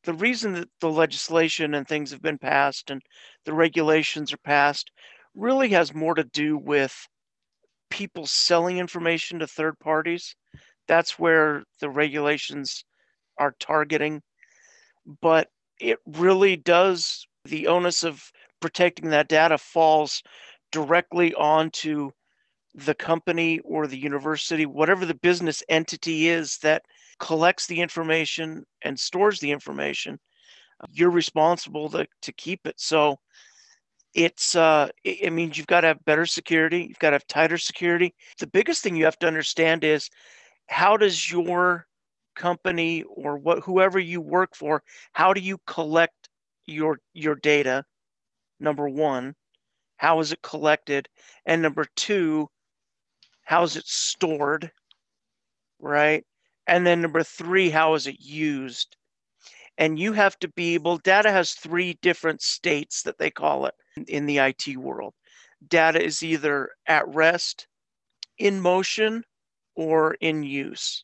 the 0.03 0.13
reason 0.13 0.53
that 0.53 0.69
the 0.79 0.89
legislation 0.89 1.73
and 1.73 1.87
things 1.87 2.11
have 2.11 2.21
been 2.21 2.37
passed 2.37 2.89
and 2.89 3.01
the 3.45 3.53
regulations 3.53 4.33
are 4.33 4.37
passed 4.37 4.91
really 5.35 5.69
has 5.69 5.93
more 5.93 6.15
to 6.15 6.23
do 6.23 6.57
with 6.57 7.07
people 7.89 8.25
selling 8.25 8.77
information 8.77 9.39
to 9.39 9.47
third 9.47 9.77
parties. 9.79 10.35
That's 10.87 11.19
where 11.19 11.63
the 11.79 11.89
regulations 11.89 12.83
are 13.37 13.55
targeting. 13.59 14.21
But 15.21 15.49
it 15.79 15.99
really 16.05 16.55
does, 16.55 17.25
the 17.45 17.67
onus 17.67 18.03
of 18.03 18.23
protecting 18.59 19.09
that 19.09 19.27
data 19.27 19.57
falls 19.57 20.21
directly 20.71 21.33
onto 21.33 22.11
the 22.73 22.95
company 22.95 23.59
or 23.59 23.87
the 23.87 23.99
university, 23.99 24.65
whatever 24.65 25.05
the 25.05 25.15
business 25.15 25.61
entity 25.67 26.29
is 26.29 26.57
that 26.59 26.83
collects 27.21 27.67
the 27.67 27.79
information 27.79 28.65
and 28.81 28.99
stores 28.99 29.39
the 29.39 29.51
information, 29.51 30.19
you're 30.91 31.11
responsible 31.11 31.89
to, 31.91 32.05
to 32.23 32.33
keep 32.33 32.59
it. 32.65 32.75
So 32.77 33.15
it's 34.13 34.55
uh 34.57 34.89
it, 35.05 35.17
it 35.21 35.31
means 35.31 35.57
you've 35.57 35.67
got 35.67 35.81
to 35.81 35.87
have 35.87 36.03
better 36.05 36.25
security, 36.25 36.85
you've 36.89 36.99
got 36.99 37.11
to 37.11 37.15
have 37.15 37.27
tighter 37.27 37.57
security. 37.57 38.13
The 38.39 38.47
biggest 38.47 38.83
thing 38.83 38.97
you 38.97 39.05
have 39.05 39.19
to 39.19 39.27
understand 39.27 39.85
is 39.85 40.09
how 40.67 40.97
does 40.97 41.31
your 41.31 41.85
company 42.35 43.03
or 43.03 43.37
what 43.37 43.59
whoever 43.63 43.99
you 43.99 44.19
work 44.19 44.55
for, 44.55 44.83
how 45.13 45.33
do 45.33 45.39
you 45.39 45.57
collect 45.67 46.27
your 46.65 46.99
your 47.13 47.35
data 47.35 47.85
number 48.59 48.89
one, 48.89 49.35
how 49.97 50.19
is 50.19 50.31
it 50.31 50.41
collected? 50.41 51.07
And 51.45 51.61
number 51.61 51.85
two, 51.95 52.47
how 53.43 53.63
is 53.63 53.75
it 53.75 53.85
stored? 53.85 54.71
Right? 55.79 56.25
And 56.67 56.85
then 56.85 57.01
number 57.01 57.23
three, 57.23 57.69
how 57.69 57.93
is 57.95 58.07
it 58.07 58.19
used? 58.19 58.95
And 59.77 59.97
you 59.97 60.13
have 60.13 60.37
to 60.39 60.47
be 60.49 60.75
able, 60.75 60.97
data 60.97 61.31
has 61.31 61.53
three 61.53 61.97
different 62.01 62.41
states 62.41 63.03
that 63.03 63.17
they 63.17 63.31
call 63.31 63.65
it 63.65 63.73
in 64.07 64.25
the 64.25 64.37
IT 64.37 64.77
world. 64.77 65.13
Data 65.67 66.03
is 66.03 66.23
either 66.23 66.69
at 66.87 67.07
rest, 67.07 67.67
in 68.37 68.61
motion, 68.61 69.23
or 69.75 70.15
in 70.21 70.43
use. 70.43 71.03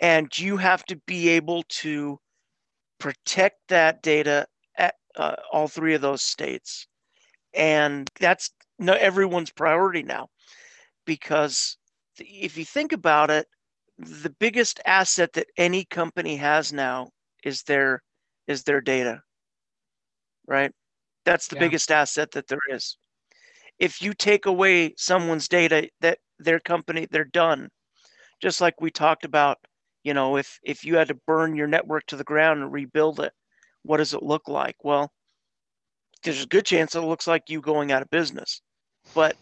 And 0.00 0.36
you 0.38 0.56
have 0.56 0.84
to 0.86 0.96
be 1.06 1.28
able 1.30 1.64
to 1.80 2.18
protect 2.98 3.58
that 3.68 4.02
data 4.02 4.46
uh, 5.16 5.36
all 5.52 5.68
three 5.68 5.94
of 5.94 6.00
those 6.00 6.22
states. 6.22 6.86
And 7.54 8.08
that's 8.18 8.50
no 8.78 8.94
everyone's 8.94 9.50
priority 9.50 10.02
now 10.02 10.28
because 11.04 11.76
if 12.18 12.56
you 12.56 12.64
think 12.64 12.92
about 12.92 13.30
it, 13.30 13.46
the 13.98 14.34
biggest 14.38 14.80
asset 14.86 15.32
that 15.34 15.48
any 15.56 15.84
company 15.84 16.36
has 16.36 16.72
now 16.72 17.10
is 17.44 17.62
their 17.62 18.02
is 18.46 18.62
their 18.64 18.80
data. 18.80 19.22
Right? 20.46 20.72
That's 21.24 21.48
the 21.48 21.56
yeah. 21.56 21.60
biggest 21.60 21.90
asset 21.90 22.30
that 22.32 22.48
there 22.48 22.58
is. 22.70 22.96
If 23.78 24.02
you 24.02 24.12
take 24.14 24.46
away 24.46 24.94
someone's 24.96 25.48
data 25.48 25.88
that 26.00 26.18
their 26.42 26.60
company 26.60 27.06
they're 27.10 27.24
done. 27.24 27.68
Just 28.40 28.60
like 28.60 28.80
we 28.80 28.90
talked 28.90 29.24
about, 29.24 29.58
you 30.02 30.14
know, 30.14 30.36
if 30.36 30.58
if 30.62 30.84
you 30.84 30.96
had 30.96 31.08
to 31.08 31.18
burn 31.26 31.54
your 31.54 31.68
network 31.68 32.06
to 32.06 32.16
the 32.16 32.24
ground 32.24 32.62
and 32.62 32.72
rebuild 32.72 33.20
it, 33.20 33.32
what 33.82 33.98
does 33.98 34.14
it 34.14 34.22
look 34.22 34.48
like? 34.48 34.76
Well, 34.82 35.12
there's 36.24 36.44
a 36.44 36.48
good 36.48 36.66
chance 36.66 36.94
it 36.94 37.00
looks 37.00 37.26
like 37.26 37.44
you 37.48 37.60
going 37.60 37.92
out 37.92 38.02
of 38.02 38.10
business. 38.10 38.62
But 39.14 39.36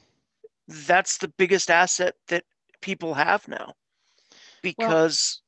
that's 0.68 1.18
the 1.18 1.32
biggest 1.38 1.70
asset 1.70 2.14
that 2.28 2.44
people 2.80 3.14
have 3.14 3.46
now 3.48 3.74
because 4.62 5.40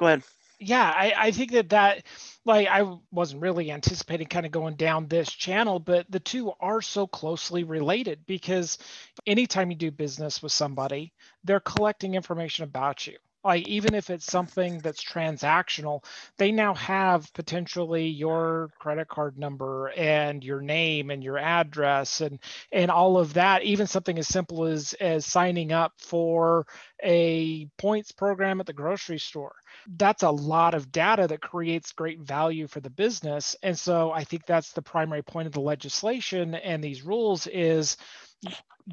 well, 0.00 0.12
go 0.12 0.14
ahead. 0.14 0.22
Yeah 0.58 0.92
I, 0.94 1.14
I 1.16 1.30
think 1.30 1.52
that 1.52 1.70
that 1.70 2.04
like 2.44 2.68
i 2.68 2.96
wasn't 3.10 3.42
really 3.42 3.70
anticipating 3.70 4.26
kind 4.26 4.46
of 4.46 4.52
going 4.52 4.74
down 4.74 5.06
this 5.06 5.30
channel 5.30 5.78
but 5.78 6.06
the 6.10 6.20
two 6.20 6.52
are 6.60 6.82
so 6.82 7.06
closely 7.06 7.64
related 7.64 8.20
because 8.26 8.78
anytime 9.26 9.70
you 9.70 9.76
do 9.76 9.90
business 9.90 10.42
with 10.42 10.52
somebody 10.52 11.12
they're 11.44 11.60
collecting 11.60 12.14
information 12.14 12.64
about 12.64 13.06
you 13.06 13.16
like 13.44 13.66
even 13.68 13.94
if 13.94 14.10
it's 14.10 14.26
something 14.26 14.78
that's 14.78 15.04
transactional 15.04 16.02
they 16.38 16.52
now 16.52 16.74
have 16.74 17.32
potentially 17.34 18.08
your 18.08 18.70
credit 18.78 19.08
card 19.08 19.38
number 19.38 19.88
and 19.96 20.44
your 20.44 20.60
name 20.60 21.10
and 21.10 21.22
your 21.22 21.38
address 21.38 22.20
and 22.20 22.38
and 22.72 22.90
all 22.90 23.18
of 23.18 23.34
that. 23.34 23.62
Even 23.62 23.86
something 23.86 24.18
as 24.18 24.28
simple 24.28 24.64
as 24.64 24.94
as 24.94 25.26
signing 25.26 25.72
up 25.72 25.92
for 25.98 26.66
a 27.02 27.66
points 27.78 28.12
program 28.12 28.60
at 28.60 28.66
the 28.66 28.72
grocery 28.72 29.18
store. 29.18 29.54
That's 29.96 30.22
a 30.22 30.30
lot 30.30 30.74
of 30.74 30.92
data 30.92 31.26
that 31.28 31.42
creates 31.42 31.92
great 31.92 32.20
value 32.20 32.66
for 32.66 32.80
the 32.80 32.90
business. 32.90 33.56
And 33.62 33.78
so 33.78 34.12
i 34.12 34.24
think 34.24 34.46
that's 34.46 34.72
the 34.72 34.82
primary 34.82 35.22
point 35.22 35.46
of 35.46 35.52
the 35.52 35.60
legislation 35.60 36.54
and 36.54 36.82
these 36.82 37.02
rules 37.02 37.46
is 37.46 37.96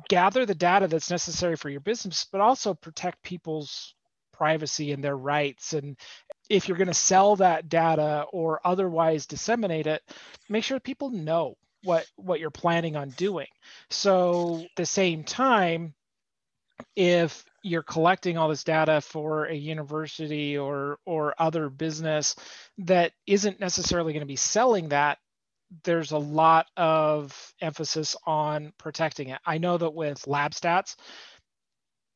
gather 0.10 0.46
the 0.46 0.56
data 0.56 0.88
that's 0.88 1.10
necessary 1.10 1.56
for 1.56 1.70
your 1.70 1.80
business 1.80 2.25
but 2.32 2.42
also 2.42 2.74
protect 2.74 3.24
people's 3.24 3.96
privacy 4.38 4.91
and 4.91 5.03
their 5.03 5.17
rights. 5.17 5.74
And 5.74 5.98
if 6.50 6.67
you're 6.67 6.77
going 6.77 6.88
to 6.88 6.94
sell 6.94 7.36
that 7.38 7.70
data 7.70 8.25
or 8.32 8.62
otherwise 8.63 9.25
disseminate 9.25 9.88
it, 9.88 10.01
make 10.50 10.63
sure 10.63 10.79
people 10.79 11.10
know 11.10 11.56
what 11.84 12.06
what 12.15 12.39
you're 12.39 12.50
planning 12.50 12.96
on 12.96 13.10
doing. 13.12 13.48
So 13.89 14.62
at 14.63 14.75
the 14.75 14.86
same 14.86 15.24
time, 15.24 15.94
if 16.96 17.44
you're 17.63 17.84
collecting 17.84 18.38
all 18.38 18.50
this 18.50 18.63
data 18.63 19.01
for 19.01 19.46
a 19.46 19.56
university 19.56 20.58
or 20.58 21.00
or 21.06 21.36
other 21.38 21.70
business 21.70 22.36
that 22.79 23.12
isn't 23.25 23.60
necessarily 23.60 24.13
going 24.13 24.22
to 24.22 24.27
be 24.27 24.36
selling 24.36 24.89
that 24.89 25.17
there's 25.84 26.12
a 26.12 26.17
lot 26.17 26.67
of 26.77 27.53
emphasis 27.62 28.15
on 28.25 28.72
protecting 28.77 29.29
it. 29.29 29.39
I 29.46 29.58
know 29.58 29.77
that 29.77 29.94
with 29.94 30.22
LabStats, 30.22 30.96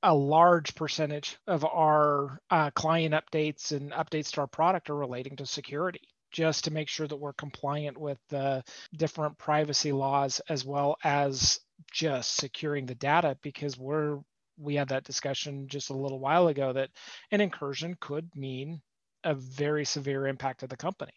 a 0.03 0.13
large 0.13 0.74
percentage 0.75 1.38
of 1.48 1.63
our 1.65 2.39
uh, 2.50 2.72
client 2.72 3.13
updates 3.13 3.72
and 3.72 3.91
updates 3.91 4.31
to 4.31 4.41
our 4.41 4.48
product 4.48 4.89
are 4.89 4.96
relating 4.96 5.36
to 5.36 5.46
security 5.46 6.01
just 6.31 6.63
to 6.63 6.72
make 6.72 6.88
sure 6.88 7.08
that 7.08 7.17
we're 7.17 7.34
compliant 7.34 7.98
with 7.98 8.17
the 8.29 8.63
different 8.96 9.38
privacy 9.38 9.91
laws 9.91 10.41
as 10.50 10.65
well 10.65 10.96
as 11.03 11.60
just 11.91 12.36
securing 12.36 12.86
the 12.86 12.96
data 12.96 13.38
because 13.41 13.77
we're 13.77 14.20
we 14.58 14.75
had 14.75 14.89
that 14.89 15.03
discussion 15.03 15.67
just 15.67 15.89
a 15.89 15.98
little 15.98 16.20
while 16.20 16.48
ago 16.48 16.72
that 16.72 16.89
an 17.31 17.41
incursion 17.41 17.96
could 18.00 18.29
mean 18.36 18.81
a 19.24 19.34
very 19.34 19.86
severe 19.86 20.27
impact 20.27 20.60
to 20.60 20.67
the 20.67 20.77
company. 20.77 21.13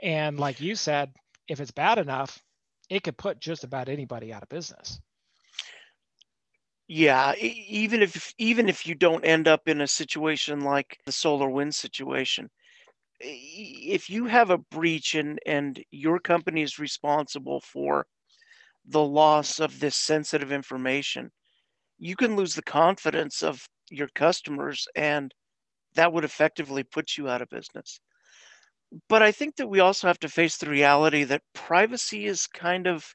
And 0.00 0.38
like 0.38 0.60
you 0.60 0.74
said 0.74 1.12
if 1.48 1.60
it's 1.60 1.70
bad 1.70 1.98
enough 1.98 2.38
it 2.90 3.02
could 3.02 3.16
put 3.16 3.40
just 3.40 3.64
about 3.64 3.88
anybody 3.88 4.32
out 4.32 4.42
of 4.42 4.48
business 4.48 5.00
yeah, 6.88 7.34
even 7.36 8.02
if 8.02 8.32
even 8.38 8.68
if 8.68 8.86
you 8.86 8.94
don't 8.94 9.24
end 9.24 9.46
up 9.46 9.68
in 9.68 9.82
a 9.82 9.86
situation 9.86 10.62
like 10.62 10.98
the 11.04 11.12
solar 11.12 11.50
wind 11.50 11.74
situation, 11.74 12.48
if 13.20 14.08
you 14.08 14.26
have 14.26 14.50
a 14.50 14.58
breach 14.58 15.14
and 15.14 15.38
and 15.46 15.82
your 15.90 16.18
company 16.18 16.62
is 16.62 16.78
responsible 16.78 17.60
for 17.60 18.06
the 18.86 19.02
loss 19.04 19.60
of 19.60 19.80
this 19.80 19.96
sensitive 19.96 20.50
information, 20.50 21.30
you 21.98 22.16
can 22.16 22.36
lose 22.36 22.54
the 22.54 22.62
confidence 22.62 23.42
of 23.42 23.68
your 23.90 24.08
customers 24.14 24.86
and 24.96 25.34
that 25.94 26.12
would 26.12 26.24
effectively 26.24 26.84
put 26.84 27.18
you 27.18 27.28
out 27.28 27.42
of 27.42 27.50
business. 27.50 28.00
But 29.08 29.22
I 29.22 29.32
think 29.32 29.56
that 29.56 29.68
we 29.68 29.80
also 29.80 30.06
have 30.06 30.20
to 30.20 30.28
face 30.28 30.56
the 30.56 30.70
reality 30.70 31.24
that 31.24 31.42
privacy 31.54 32.26
is 32.26 32.46
kind 32.46 32.86
of 32.86 33.14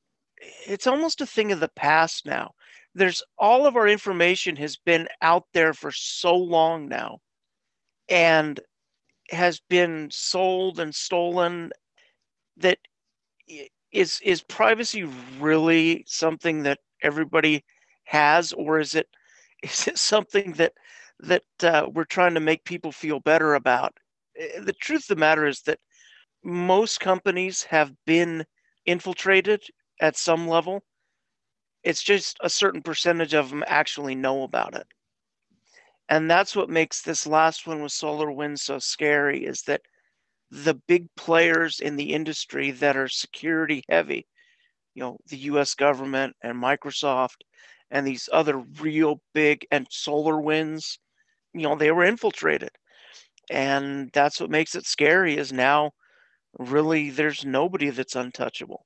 it's 0.68 0.88
almost 0.88 1.22
a 1.22 1.26
thing 1.26 1.52
of 1.52 1.60
the 1.60 1.70
past 1.76 2.26
now 2.26 2.52
there's 2.96 3.24
all 3.38 3.66
of 3.66 3.76
our 3.76 3.88
information 3.88 4.56
has 4.56 4.78
been 4.78 5.08
out 5.22 5.46
there 5.54 5.74
for 5.74 5.92
so 5.92 6.36
long 6.36 6.88
now 6.88 7.20
and 8.10 8.60
has 9.32 9.60
been 9.70 10.10
sold 10.12 10.80
and 10.80 10.94
stolen 10.94 11.72
that 12.58 12.78
is 13.92 14.20
is 14.24 14.42
privacy 14.44 15.04
really 15.40 16.04
something 16.08 16.64
that 16.64 16.80
everybody 17.02 17.64
has 18.06 18.54
or 18.54 18.80
is 18.80 18.96
it 18.96 19.08
is 19.64 19.88
it 19.88 19.98
something 19.98 20.54
that 20.54 20.74
that 21.20 21.44
uh, 21.62 21.88
we're 21.94 22.04
trying 22.04 22.34
to 22.34 22.40
make 22.40 22.64
people 22.66 22.92
feel 22.92 23.20
better 23.20 23.56
about? 23.56 23.94
The 24.36 24.74
truth 24.82 25.04
of 25.04 25.16
the 25.16 25.20
matter 25.20 25.46
is 25.46 25.62
that 25.62 25.80
most 26.44 27.00
companies 27.00 27.64
have 27.64 27.94
been 28.06 28.46
infiltrated 28.86 29.64
at 30.02 30.18
some 30.18 30.48
level 30.48 30.84
it's 31.84 32.04
just 32.04 32.38
a 32.42 32.50
certain 32.50 32.82
percentage 32.82 33.34
of 33.34 33.50
them 33.50 33.64
actually 33.68 34.16
know 34.16 34.44
about 34.44 34.76
it. 34.76 34.88
And 36.10 36.30
that's 36.30 36.56
what 36.56 36.70
makes 36.70 37.02
this 37.02 37.26
last 37.26 37.66
one 37.66 37.82
with 37.82 37.92
SolarWinds 37.92 38.60
so 38.60 38.80
scary 38.80 39.46
is 39.46 39.64
that 39.64 39.82
the 40.52 40.76
big 40.88 41.08
players 41.16 41.80
in 41.80 41.96
the 41.96 42.14
industry 42.14 42.72
that 42.72 42.96
are 42.96 43.08
security 43.08 43.84
heavy, 43.90 44.28
you 44.94 45.02
know, 45.02 45.18
the 45.28 45.38
US 45.38 45.74
government 45.74 46.36
and 46.42 46.62
Microsoft 46.62 47.38
and 47.90 48.06
these 48.06 48.30
other 48.32 48.60
real 48.80 49.22
big 49.34 49.66
and 49.72 49.88
SolarWinds, 49.90 50.98
you 51.54 51.62
know, 51.62 51.76
they 51.76 51.92
were 51.92 52.04
infiltrated. 52.04 52.72
And 53.50 54.10
that's 54.14 54.40
what 54.40 54.50
makes 54.50 54.76
it 54.76 54.86
scary 54.86 55.38
is 55.38 55.52
now 55.52 55.92
really 56.60 57.10
there's 57.10 57.46
nobody 57.46 57.90
that's 57.90 58.16
untouchable. 58.16 58.86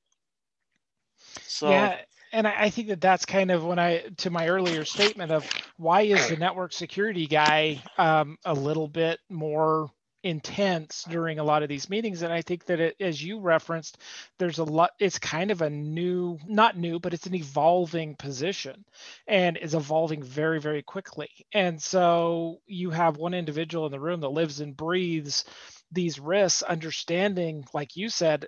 So 1.42 1.70
yeah, 1.70 1.98
and 2.38 2.46
I, 2.48 2.70
think 2.70 2.90
that 2.90 3.02
that's 3.02 3.26
kind 3.26 3.50
of 3.50 3.66
when 3.66 3.80
I 3.80 4.04
to 4.18 4.30
my 4.30 4.48
earlier 4.48 4.86
statement 4.86 5.32
of 5.32 5.50
why 5.78 6.02
is 6.02 6.30
the 6.30 6.38
network 6.38 6.72
security 6.72 7.26
guy 7.26 7.82
um, 7.98 8.38
a 8.46 8.54
little 8.54 8.88
bit 8.88 9.20
more 9.28 9.90
intense 10.22 11.04
during 11.10 11.40
a 11.40 11.44
lot 11.44 11.64
of 11.64 11.70
these 11.70 11.90
meetings? 11.90 12.22
And 12.22 12.32
i 12.32 12.44
think 12.44 12.66
that 12.66 12.80
it, 12.80 12.96
as 13.00 13.24
you 13.24 13.40
referenced 13.40 13.98
there's 14.38 14.60
a 14.60 14.64
lot 14.64 14.92
it's 15.00 15.18
kind 15.18 15.50
of 15.50 15.64
a 15.64 15.70
new 15.70 16.38
not 16.48 16.78
new 16.78 17.00
but 17.00 17.14
it's 17.14 17.26
an 17.26 17.34
evolving 17.34 18.16
position 18.16 18.86
and 19.28 19.58
is 19.58 19.74
evolving 19.74 20.22
very 20.22 20.60
very 20.60 20.84
quickly. 20.84 21.30
And 21.54 21.82
so 21.82 22.60
you 22.68 22.92
have 22.92 23.18
one 23.18 23.34
individual 23.34 23.88
in 23.88 23.92
the 23.92 24.00
room 24.00 24.22
that 24.22 24.30
lives 24.30 24.60
and 24.60 24.78
breathes 24.78 25.44
these 25.92 26.20
risks 26.20 26.62
understanding 26.62 27.66
like 27.74 27.96
you 27.96 28.10
said 28.10 28.46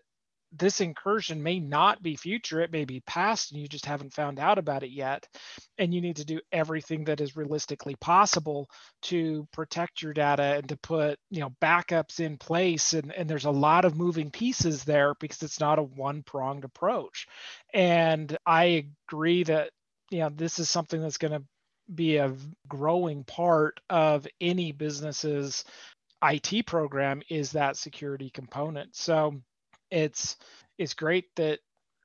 this 0.52 0.82
incursion 0.82 1.44
may 1.44 1.60
not 1.60 2.02
be 2.02 2.16
future 2.16 2.62
it 2.62 2.72
may 2.72 2.86
be 2.86 3.02
past 3.02 3.52
and 3.52 3.62
you 3.62 3.68
just 3.68 3.86
haven't 3.86 4.14
found 4.14 4.40
out 4.40 4.58
about 4.58 4.84
it 4.84 4.90
yet 4.90 5.28
and 5.78 5.94
you 5.94 6.02
need 6.02 6.16
to 6.16 6.26
do 6.26 6.40
everything 6.52 7.04
that 7.04 7.22
is 7.22 7.36
realistically 7.36 7.96
possible 7.96 8.68
to 9.02 9.48
protect 9.54 10.02
your 10.02 10.14
data 10.14 10.56
and 10.58 10.70
to 10.70 10.78
put 10.78 11.18
you 11.30 11.40
know 11.40 11.52
backups 11.62 12.20
in 12.20 12.38
place 12.38 12.94
and, 12.94 13.14
and 13.14 13.30
there's 13.30 13.46
a 13.46 13.52
lot 13.52 13.86
of 13.86 13.96
moving 13.96 14.32
pieces 14.32 14.84
there 14.84 15.14
because 15.20 15.44
it's 15.44 15.60
not 15.60 15.80
a 15.80 15.84
one 15.84 16.24
pronged 16.24 16.64
approach 16.64 17.28
and 17.74 18.38
i 18.46 18.86
agree 19.08 19.44
that 19.44 19.70
you 20.10 20.20
know 20.20 20.30
this 20.30 20.60
is 20.60 20.70
something 20.70 21.02
that's 21.02 21.18
going 21.18 21.34
to 21.34 21.44
be 21.94 22.18
a 22.18 22.36
growing 22.68 23.24
part 23.24 23.80
of 23.90 24.28
any 24.40 24.72
business's 24.72 25.64
IT 26.24 26.66
program 26.66 27.22
is 27.30 27.54
that 27.54 27.78
security 27.78 28.30
component. 28.30 28.96
So 28.96 29.42
it's 29.92 30.38
it's 30.78 30.94
great 30.94 31.36
that 31.36 31.60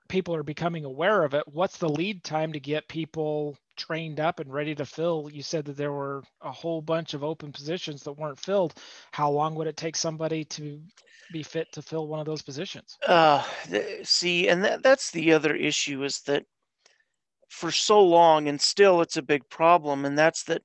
people 0.09 0.35
are 0.35 0.43
becoming 0.43 0.85
aware 0.85 1.25
of 1.25 1.35
it. 1.35 1.45
What's 1.47 1.79
the 1.79 1.89
lead 1.89 2.25
time 2.25 2.53
to 2.53 2.61
get 2.61 2.89
people 2.89 3.57
trained 3.77 4.21
up 4.21 4.41
and 4.41 4.53
ready 4.53 4.75
to 4.75 4.85
fill? 4.85 5.31
You 5.33 5.43
said 5.43 5.65
that 5.67 5.77
there 5.77 5.93
were 5.93 6.23
a 6.43 6.53
whole 6.53 6.83
bunch 6.83 7.15
of 7.15 7.25
open 7.25 7.53
positions 7.53 8.03
that 8.03 8.13
weren't 8.13 8.39
filled. 8.39 8.75
How 9.13 9.31
long 9.31 9.55
would 9.55 9.67
it 9.67 9.77
take 9.77 9.97
somebody 9.97 10.45
to 10.47 10.81
be 11.33 11.43
fit 11.43 11.73
to 11.73 11.83
fill 11.83 12.07
one 12.07 12.21
of 12.21 12.27
those 12.27 12.43
positions? 12.43 12.99
Uh, 13.07 13.43
see, 14.03 14.49
and 14.49 14.63
that, 14.65 14.83
that's 14.83 15.11
the 15.11 15.33
other 15.33 15.55
issue 15.55 16.05
is 16.05 16.21
that 16.23 16.45
for 17.49 17.71
so 17.71 18.03
long, 18.03 18.49
and 18.49 18.61
still 18.61 19.01
it's 19.01 19.17
a 19.17 19.23
big 19.23 19.49
problem, 19.49 20.05
and 20.05 20.19
that's 20.19 20.45
that 20.45 20.63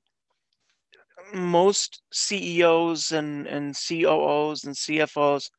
most 1.32 2.02
CEOs 2.12 3.12
and, 3.12 3.46
and 3.46 3.74
COOs 3.74 4.64
and 4.64 4.74
CFOs 4.74 5.50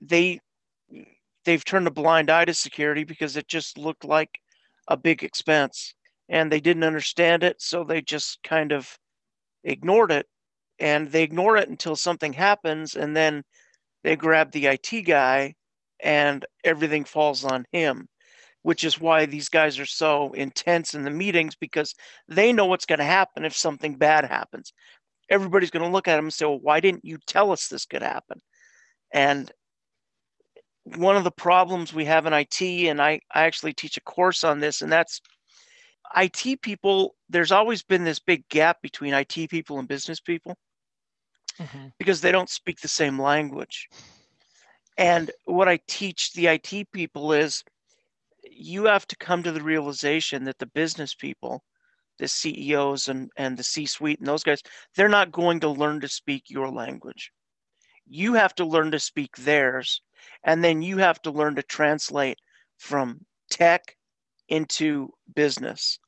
they 0.00 0.40
they've 1.44 1.64
turned 1.64 1.86
a 1.86 1.90
blind 1.90 2.30
eye 2.30 2.44
to 2.44 2.54
security 2.54 3.04
because 3.04 3.36
it 3.36 3.48
just 3.48 3.78
looked 3.78 4.04
like 4.04 4.38
a 4.88 4.96
big 4.96 5.22
expense. 5.22 5.94
And 6.28 6.52
they 6.52 6.60
didn't 6.60 6.84
understand 6.84 7.42
it 7.42 7.62
so 7.62 7.84
they 7.84 8.02
just 8.02 8.42
kind 8.42 8.72
of 8.72 8.98
ignored 9.64 10.12
it. 10.12 10.26
And 10.78 11.10
they 11.10 11.22
ignore 11.22 11.56
it 11.56 11.68
until 11.68 11.96
something 11.96 12.32
happens 12.32 12.94
and 12.94 13.16
then 13.16 13.42
they 14.04 14.14
grab 14.14 14.52
the 14.52 14.66
IT 14.66 15.06
guy 15.06 15.54
and 16.00 16.44
everything 16.64 17.04
falls 17.04 17.44
on 17.44 17.64
him 17.72 18.08
which 18.62 18.84
is 18.84 19.00
why 19.00 19.24
these 19.24 19.48
guys 19.48 19.78
are 19.78 19.86
so 19.86 20.32
intense 20.32 20.94
in 20.94 21.02
the 21.04 21.10
meetings 21.10 21.54
because 21.56 21.94
they 22.28 22.52
know 22.52 22.66
what's 22.66 22.86
going 22.86 22.98
to 22.98 23.04
happen 23.04 23.44
if 23.44 23.56
something 23.56 23.94
bad 23.94 24.24
happens. 24.24 24.72
Everybody's 25.30 25.70
going 25.70 25.84
to 25.84 25.90
look 25.90 26.08
at 26.08 26.16
them 26.16 26.26
and 26.26 26.34
say 26.34 26.44
well 26.44 26.60
why 26.60 26.80
didn't 26.80 27.04
you 27.04 27.18
tell 27.26 27.52
us 27.52 27.68
this 27.68 27.86
could 27.86 28.02
happen? 28.02 28.40
And 29.12 29.50
one 30.96 31.16
of 31.16 31.24
the 31.24 31.30
problems 31.30 31.92
we 31.92 32.04
have 32.04 32.26
in 32.26 32.32
IT, 32.32 32.60
and 32.62 33.00
I, 33.00 33.20
I 33.34 33.44
actually 33.44 33.72
teach 33.72 33.96
a 33.96 34.02
course 34.02 34.44
on 34.44 34.60
this, 34.60 34.82
and 34.82 34.90
that's 34.90 35.20
IT 36.16 36.62
people, 36.62 37.14
there's 37.28 37.52
always 37.52 37.82
been 37.82 38.04
this 38.04 38.18
big 38.18 38.48
gap 38.48 38.80
between 38.82 39.14
IT 39.14 39.50
people 39.50 39.78
and 39.78 39.88
business 39.88 40.20
people 40.20 40.56
mm-hmm. 41.60 41.88
because 41.98 42.20
they 42.20 42.32
don't 42.32 42.48
speak 42.48 42.80
the 42.80 42.88
same 42.88 43.20
language. 43.20 43.88
And 44.96 45.30
what 45.44 45.68
I 45.68 45.78
teach 45.86 46.32
the 46.32 46.46
IT 46.46 46.90
people 46.92 47.32
is 47.32 47.62
you 48.50 48.86
have 48.86 49.06
to 49.08 49.16
come 49.16 49.42
to 49.42 49.52
the 49.52 49.62
realization 49.62 50.44
that 50.44 50.58
the 50.58 50.66
business 50.66 51.14
people, 51.14 51.62
the 52.18 52.26
CEOs 52.26 53.08
and, 53.08 53.30
and 53.36 53.56
the 53.56 53.62
C 53.62 53.86
suite 53.86 54.18
and 54.18 54.26
those 54.26 54.42
guys, 54.42 54.62
they're 54.96 55.08
not 55.08 55.30
going 55.30 55.60
to 55.60 55.68
learn 55.68 56.00
to 56.00 56.08
speak 56.08 56.44
your 56.48 56.70
language. 56.70 57.30
You 58.08 58.34
have 58.34 58.54
to 58.56 58.64
learn 58.64 58.90
to 58.92 58.98
speak 58.98 59.36
theirs. 59.36 60.00
And 60.44 60.62
then 60.62 60.82
you 60.82 60.98
have 60.98 61.20
to 61.22 61.30
learn 61.30 61.54
to 61.56 61.62
translate 61.62 62.38
from 62.78 63.20
tech 63.50 63.96
into 64.48 65.10
business. 65.34 65.98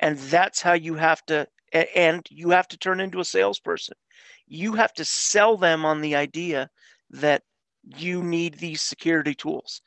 And 0.00 0.18
that's 0.18 0.60
how 0.60 0.72
you 0.72 0.94
have 0.94 1.24
to, 1.26 1.46
and 1.72 2.26
you 2.30 2.50
have 2.50 2.68
to 2.68 2.78
turn 2.78 3.00
into 3.00 3.20
a 3.20 3.24
salesperson. 3.24 3.94
You 4.46 4.74
have 4.74 4.92
to 4.94 5.04
sell 5.04 5.56
them 5.56 5.84
on 5.84 6.00
the 6.00 6.16
idea 6.16 6.68
that 7.10 7.42
you 7.96 8.22
need 8.22 8.54
these 8.54 8.82
security 8.82 9.34
tools. 9.34 9.80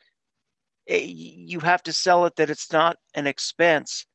You 0.87 1.59
have 1.59 1.83
to 1.83 1.93
sell 1.93 2.25
it 2.25 2.35
that 2.37 2.49
it's 2.49 2.71
not 2.71 2.97
an 3.13 3.27
expense. 3.27 4.05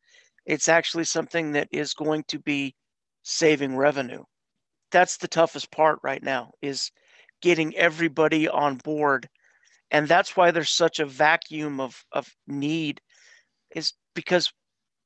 It's 0.47 0.69
actually 0.69 1.05
something 1.05 1.53
that 1.53 1.69
is 1.71 1.95
going 1.95 2.25
to 2.29 2.39
be 2.39 2.75
saving 3.23 3.77
revenue. 3.77 4.25
That's 4.91 5.19
the 5.19 5.29
toughest 5.29 5.71
part 5.71 5.99
right 6.03 6.23
now 6.23 6.53
is 6.63 6.91
getting 7.41 7.77
everybody 7.77 8.49
on 8.49 8.77
board. 8.77 9.29
And 9.91 10.07
that's 10.07 10.37
why 10.37 10.51
there's 10.51 10.71
such 10.71 11.01
a 11.01 11.07
vacuum 11.07 11.81
of, 11.81 12.05
of 12.13 12.29
need 12.47 13.01
is 13.75 13.93
because 14.15 14.53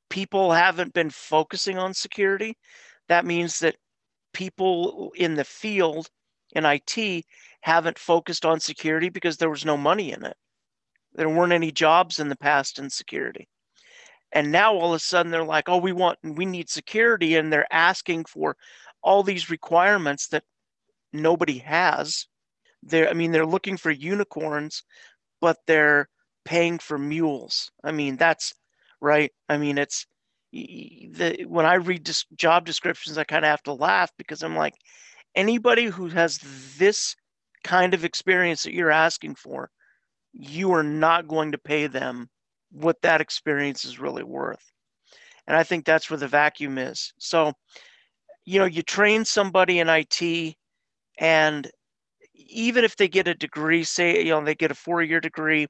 people 0.09 0.51
haven't 0.51 0.93
been 0.93 1.09
focusing 1.09 1.77
on 1.77 1.93
security. 1.93 2.57
That 3.09 3.25
means 3.25 3.59
that 3.59 3.75
people 4.33 5.11
in 5.15 5.35
the 5.35 5.43
field 5.43 6.07
in 6.53 6.65
IT 6.65 7.25
haven't 7.61 7.97
focused 7.97 8.45
on 8.45 8.59
security 8.59 9.09
because 9.09 9.37
there 9.37 9.49
was 9.49 9.65
no 9.65 9.77
money 9.77 10.11
in 10.11 10.23
it. 10.23 10.37
There 11.13 11.29
weren't 11.29 11.53
any 11.53 11.71
jobs 11.71 12.19
in 12.19 12.29
the 12.29 12.37
past 12.37 12.77
in 12.77 12.89
security. 12.89 13.47
And 14.31 14.51
now 14.51 14.73
all 14.75 14.93
of 14.93 14.97
a 14.97 14.99
sudden 14.99 15.31
they're 15.31 15.43
like, 15.43 15.69
oh, 15.69 15.77
we 15.77 15.93
want, 15.93 16.19
we 16.23 16.45
need 16.45 16.69
security. 16.69 17.35
And 17.35 17.51
they're 17.51 17.71
asking 17.73 18.25
for 18.25 18.55
all 19.01 19.23
these 19.23 19.49
requirements 19.49 20.27
that 20.27 20.43
nobody 21.21 21.57
has. 21.59 22.27
They're, 22.83 23.09
I 23.09 23.13
mean, 23.13 23.31
they're 23.31 23.45
looking 23.45 23.77
for 23.77 23.91
unicorns, 23.91 24.83
but 25.41 25.57
they're 25.67 26.07
paying 26.45 26.77
for 26.79 26.97
mules. 26.97 27.71
I 27.83 27.91
mean, 27.91 28.17
that's 28.17 28.53
right. 29.01 29.31
I 29.49 29.57
mean, 29.57 29.77
it's 29.77 30.05
the 30.51 31.45
when 31.47 31.65
I 31.65 31.75
read 31.75 32.05
this 32.05 32.25
job 32.37 32.65
descriptions, 32.65 33.17
I 33.17 33.23
kind 33.23 33.43
of 33.43 33.49
have 33.49 33.63
to 33.63 33.73
laugh 33.73 34.11
because 34.17 34.41
I'm 34.43 34.55
like, 34.55 34.75
anybody 35.35 35.85
who 35.85 36.07
has 36.07 36.39
this 36.77 37.15
kind 37.63 37.93
of 37.93 38.05
experience 38.05 38.63
that 38.63 38.73
you're 38.73 38.91
asking 38.91 39.35
for, 39.35 39.69
you 40.31 40.71
are 40.71 40.83
not 40.83 41.27
going 41.27 41.51
to 41.51 41.57
pay 41.57 41.87
them 41.87 42.29
what 42.71 43.01
that 43.01 43.21
experience 43.21 43.85
is 43.85 43.99
really 43.99 44.23
worth. 44.23 44.71
And 45.47 45.55
I 45.55 45.63
think 45.63 45.85
that's 45.85 46.09
where 46.09 46.17
the 46.17 46.27
vacuum 46.27 46.77
is. 46.77 47.13
So, 47.17 47.53
you 48.45 48.59
know, 48.59 48.65
you 48.65 48.81
train 48.81 49.25
somebody 49.25 49.79
in 49.79 49.89
IT, 49.89 50.55
and 51.17 51.69
even 52.33 52.83
if 52.83 52.95
they 52.95 53.07
get 53.07 53.27
a 53.27 53.35
degree, 53.35 53.83
say, 53.83 54.23
you 54.23 54.31
know, 54.31 54.43
they 54.43 54.55
get 54.55 54.71
a 54.71 54.75
four 54.75 55.01
year 55.01 55.19
degree, 55.19 55.67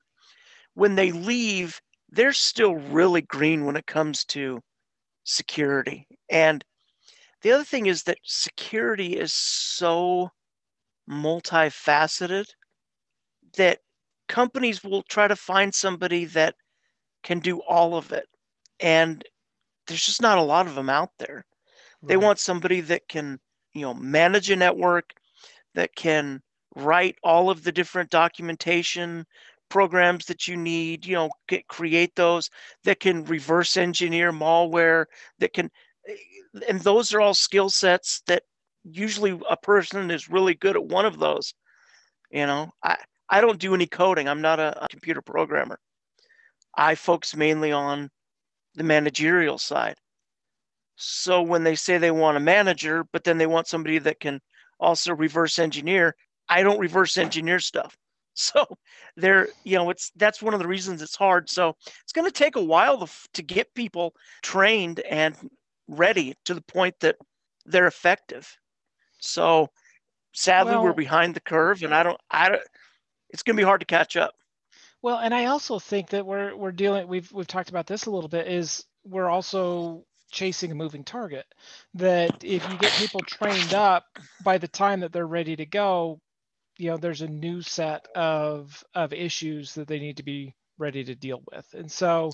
when 0.74 0.96
they 0.96 1.12
leave, 1.12 1.80
they're 2.10 2.34
still 2.34 2.76
really 2.76 3.22
green 3.22 3.66
when 3.66 3.76
it 3.76 3.88
comes 3.88 4.26
to 4.26 4.60
security. 5.24 6.08
And 6.30 6.64
the 7.42 7.52
other 7.52 7.64
thing 7.64 7.86
is 7.86 8.04
that 8.04 8.18
security 8.24 9.18
is 9.18 9.34
so 9.34 10.30
multifaceted 11.10 12.46
that 13.58 13.80
companies 14.28 14.84
will 14.84 15.04
try 15.04 15.28
to 15.28 15.36
find 15.36 15.74
somebody 15.74 16.26
that 16.26 16.56
can 17.24 17.40
do 17.40 17.60
all 17.62 17.96
of 17.96 18.12
it. 18.12 18.28
And 18.80 19.24
there's 19.88 20.06
just 20.06 20.22
not 20.22 20.38
a 20.38 20.44
lot 20.44 20.68
of 20.68 20.76
them 20.76 20.90
out 20.90 21.12
there. 21.20 21.46
Right. 22.02 22.10
They 22.10 22.18
want 22.18 22.40
somebody 22.40 22.82
that 22.82 23.08
can, 23.08 23.40
you 23.74 23.82
know, 23.82 23.94
manage 23.94 24.50
a 24.50 24.56
network, 24.56 25.14
that 25.76 25.96
can 25.96 26.42
write 26.76 27.16
all 27.24 27.50
of 27.50 27.64
the 27.64 27.72
different 27.72 28.10
documentation 28.10 29.26
programs 29.70 30.26
that 30.26 30.48
you 30.48 30.58
need, 30.58 31.06
you 31.06 31.16
know, 31.16 31.30
get, 31.48 31.68
create 31.68 32.16
those 32.16 32.50
that 32.84 33.00
can 33.00 33.24
reverse 33.26 33.78
engineer 33.78 34.32
malware, 34.32 35.06
that 35.40 35.54
can, 35.54 35.70
and 36.68 36.80
those 36.82 37.14
are 37.14 37.22
all 37.22 37.34
skill 37.34 37.70
sets 37.70 38.22
that 38.28 38.44
usually 38.84 39.40
a 39.50 39.58
person 39.58 40.12
is 40.12 40.30
really 40.30 40.54
good 40.54 40.76
at 40.76 40.86
one 40.86 41.06
of 41.06 41.20
those. 41.20 41.54
You 42.32 42.46
know, 42.46 42.72
I, 42.84 42.98
I 43.30 43.42
don't 43.42 43.60
do 43.60 43.74
any 43.74 43.88
coding. 43.88 44.28
I'm 44.28 44.42
not 44.42 44.60
a, 44.60 44.84
a 44.84 44.88
computer 44.90 45.22
programmer. 45.22 45.80
I 46.78 46.96
focus 46.96 47.36
mainly 47.36 47.72
on 47.72 48.10
the 48.76 48.84
managerial 48.84 49.58
side. 49.58 49.96
So 50.98 51.42
when 51.42 51.64
they 51.64 51.76
say 51.76 51.98
they 51.98 52.12
want 52.12 52.38
a 52.38 52.42
manager, 52.42 53.06
but 53.12 53.24
then 53.24 53.38
they 53.38 53.48
want 53.48 53.68
somebody 53.68 53.98
that 54.00 54.20
can 54.20 54.40
also 54.80 55.14
reverse 55.14 55.60
engineer, 55.60 56.16
I 56.50 56.64
don't 56.64 56.80
reverse 56.80 57.18
engineer 57.18 57.60
stuff. 57.60 57.98
So 58.38 58.66
there, 59.16 59.48
you 59.64 59.78
know, 59.78 59.90
it's 59.90 60.12
that's 60.18 60.42
one 60.42 60.54
of 60.54 60.60
the 60.60 60.68
reasons 60.68 61.02
it's 61.02 61.16
hard. 61.16 61.50
So 61.50 61.78
it's 62.04 62.12
going 62.12 62.28
to 62.28 62.34
take 62.34 62.58
a 62.58 62.62
while 62.62 62.98
to, 63.08 63.14
to 63.36 63.42
get 63.42 63.74
people 63.74 64.14
trained 64.44 65.00
and 65.00 65.38
ready 65.88 66.36
to 66.44 66.54
the 66.54 66.62
point 66.62 66.96
that 67.00 67.16
they're 67.66 67.88
effective. 67.88 68.54
So 69.20 69.70
sadly, 70.34 70.74
well, 70.74 70.84
we're 70.84 70.94
behind 70.94 71.34
the 71.34 71.40
curve, 71.40 71.82
and 71.84 71.96
I 71.96 72.04
don't, 72.04 72.20
I 72.30 72.50
don't. 72.50 72.62
It's 73.30 73.42
going 73.42 73.56
to 73.56 73.62
be 73.62 73.66
hard 73.66 73.80
to 73.80 73.86
catch 73.86 74.18
up. 74.18 74.34
Well, 75.02 75.20
and 75.20 75.34
I 75.34 75.46
also 75.46 75.80
think 75.80 76.10
that 76.10 76.26
we're 76.26 76.56
we're 76.56 76.72
dealing. 76.72 77.08
We've 77.08 77.32
we've 77.32 77.48
talked 77.48 77.70
about 77.70 77.88
this 77.88 78.06
a 78.06 78.12
little 78.12 78.28
bit. 78.28 78.48
Is 78.48 78.84
we're 79.06 79.30
also 79.30 80.04
chasing 80.36 80.72
a 80.72 80.76
moving 80.76 81.04
target. 81.04 81.46
That 81.96 82.44
if 82.44 82.70
you 82.72 82.78
get 82.78 82.92
people 82.94 83.22
trained 83.22 83.74
up, 83.74 84.06
by 84.44 84.60
the 84.60 84.68
time 84.68 85.00
that 85.00 85.12
they're 85.12 85.26
ready 85.26 85.56
to 85.56 85.66
go, 85.66 86.20
you 86.78 86.92
know, 86.92 86.98
there's 86.98 87.22
a 87.22 87.28
new 87.28 87.62
set 87.62 88.08
of 88.16 88.84
of 88.94 89.14
issues 89.14 89.74
that 89.74 89.88
they 89.88 90.00
need 90.00 90.18
to 90.18 90.24
be 90.24 90.54
ready 90.78 91.06
to 91.06 91.16
deal 91.16 91.42
with. 91.52 91.66
And 91.74 91.90
so 91.90 92.32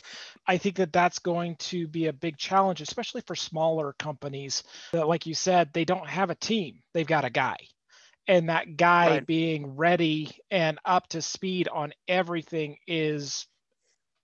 I 0.48 0.58
think 0.58 0.78
that 0.78 0.92
that's 0.92 1.20
going 1.20 1.58
to 1.58 1.88
be 1.88 2.08
a 2.08 2.14
big 2.14 2.38
challenge, 2.38 2.82
especially 2.82 3.22
for 3.22 3.36
smaller 3.36 3.94
companies 4.00 4.64
that, 4.94 5.08
like 5.08 5.28
you 5.28 5.36
said, 5.36 5.70
they 5.72 5.86
don't 5.86 6.10
have 6.10 6.32
a 6.32 6.36
team, 6.36 6.82
they've 6.94 7.08
got 7.08 7.26
a 7.26 7.30
guy. 7.30 7.58
And 8.28 8.50
that 8.50 8.78
guy 8.78 9.10
right. 9.10 9.28
being 9.28 9.76
ready 9.76 10.32
and 10.50 10.80
up 10.86 11.08
to 11.10 11.22
speed 11.22 11.68
on 11.68 11.94
everything 12.08 12.78
is 12.88 13.48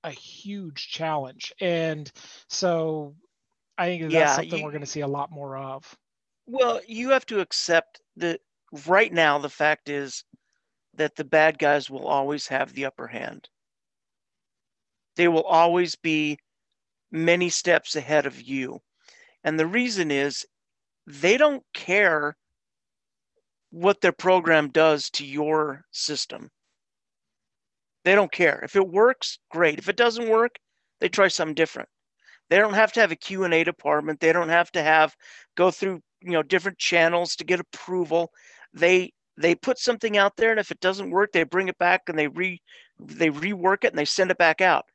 a 0.04 0.12
huge 0.12 0.90
challenge. 0.90 1.52
And 1.60 2.12
so 2.48 3.16
I 3.78 3.88
think 3.88 4.02
that's 4.04 4.14
yeah, 4.14 4.36
something 4.36 4.60
you, 4.60 4.64
we're 4.66 4.72
going 4.72 4.82
to 4.82 4.88
see 4.88 5.02
a 5.02 5.08
lot 5.08 5.32
more 5.32 5.58
of. 5.58 5.96
Well, 6.48 6.82
you 6.88 7.10
have 7.12 7.26
to 7.28 7.40
accept 7.40 8.02
that 8.18 8.42
right 8.88 9.12
now, 9.12 9.38
the 9.38 9.50
fact 9.50 9.90
is 9.90 10.24
that 10.96 11.16
the 11.16 11.26
bad 11.26 11.60
guys 11.60 11.90
will 11.90 12.08
always 12.08 12.48
have 12.48 12.74
the 12.74 12.86
upper 12.86 13.08
hand 13.08 13.50
they 15.18 15.28
will 15.28 15.44
always 15.44 15.96
be 15.96 16.38
many 17.12 17.50
steps 17.50 17.96
ahead 17.96 18.26
of 18.26 18.42
you. 18.42 18.80
And 19.44 19.60
the 19.60 19.66
reason 19.66 20.12
is 20.12 20.46
they 21.06 21.38
don't 21.38 21.64
care 21.74 22.38
what 23.72 24.00
their 24.00 24.14
program 24.14 24.70
does 24.70 25.10
to 25.12 25.26
your 25.26 25.84
system. 25.92 26.50
They 28.06 28.16
don't 28.16 28.32
care. 28.32 28.62
If 28.64 28.76
it 28.76 28.88
works, 28.88 29.40
great. 29.50 29.80
If 29.80 29.90
it 29.90 29.98
doesn't 29.98 30.30
work, 30.30 30.60
they 31.02 31.10
try 31.10 31.28
something 31.28 31.56
different. 31.56 31.90
They 32.50 32.58
don't 32.58 32.74
have 32.74 32.94
to 32.94 33.02
have 33.02 33.12
a 33.12 33.16
Q&A 33.16 33.64
department. 33.64 34.20
They 34.20 34.34
don't 34.34 34.50
have 34.50 34.72
to 34.72 34.84
have 34.84 35.16
go 35.56 35.72
through, 35.72 36.02
you 36.22 36.32
know, 36.32 36.44
different 36.44 36.78
channels 36.78 37.36
to 37.36 37.44
get 37.44 37.60
approval. 37.60 38.32
They 38.74 39.14
they 39.40 39.54
put 39.54 39.78
something 39.78 40.18
out 40.18 40.36
there 40.36 40.52
and 40.52 40.60
if 40.60 40.72
it 40.72 40.80
doesn't 40.80 41.12
work, 41.12 41.32
they 41.32 41.44
bring 41.44 41.68
it 41.68 41.78
back 41.78 42.04
and 42.08 42.18
they 42.18 42.28
re 42.28 42.62
they 43.00 43.30
rework 43.30 43.84
it 43.84 43.92
and 43.92 43.98
they 43.98 44.06
send 44.06 44.32
it 44.32 44.38
back 44.38 44.62
out. 44.62 44.86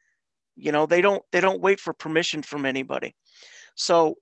You 0.56 0.72
know, 0.72 0.86
they 0.86 1.00
don't 1.00 1.22
they 1.32 1.40
don't 1.40 1.60
wait 1.60 1.80
for 1.80 1.92
permission 1.92 2.42
from 2.42 2.66
anybody. 2.66 3.14
So 3.74 4.16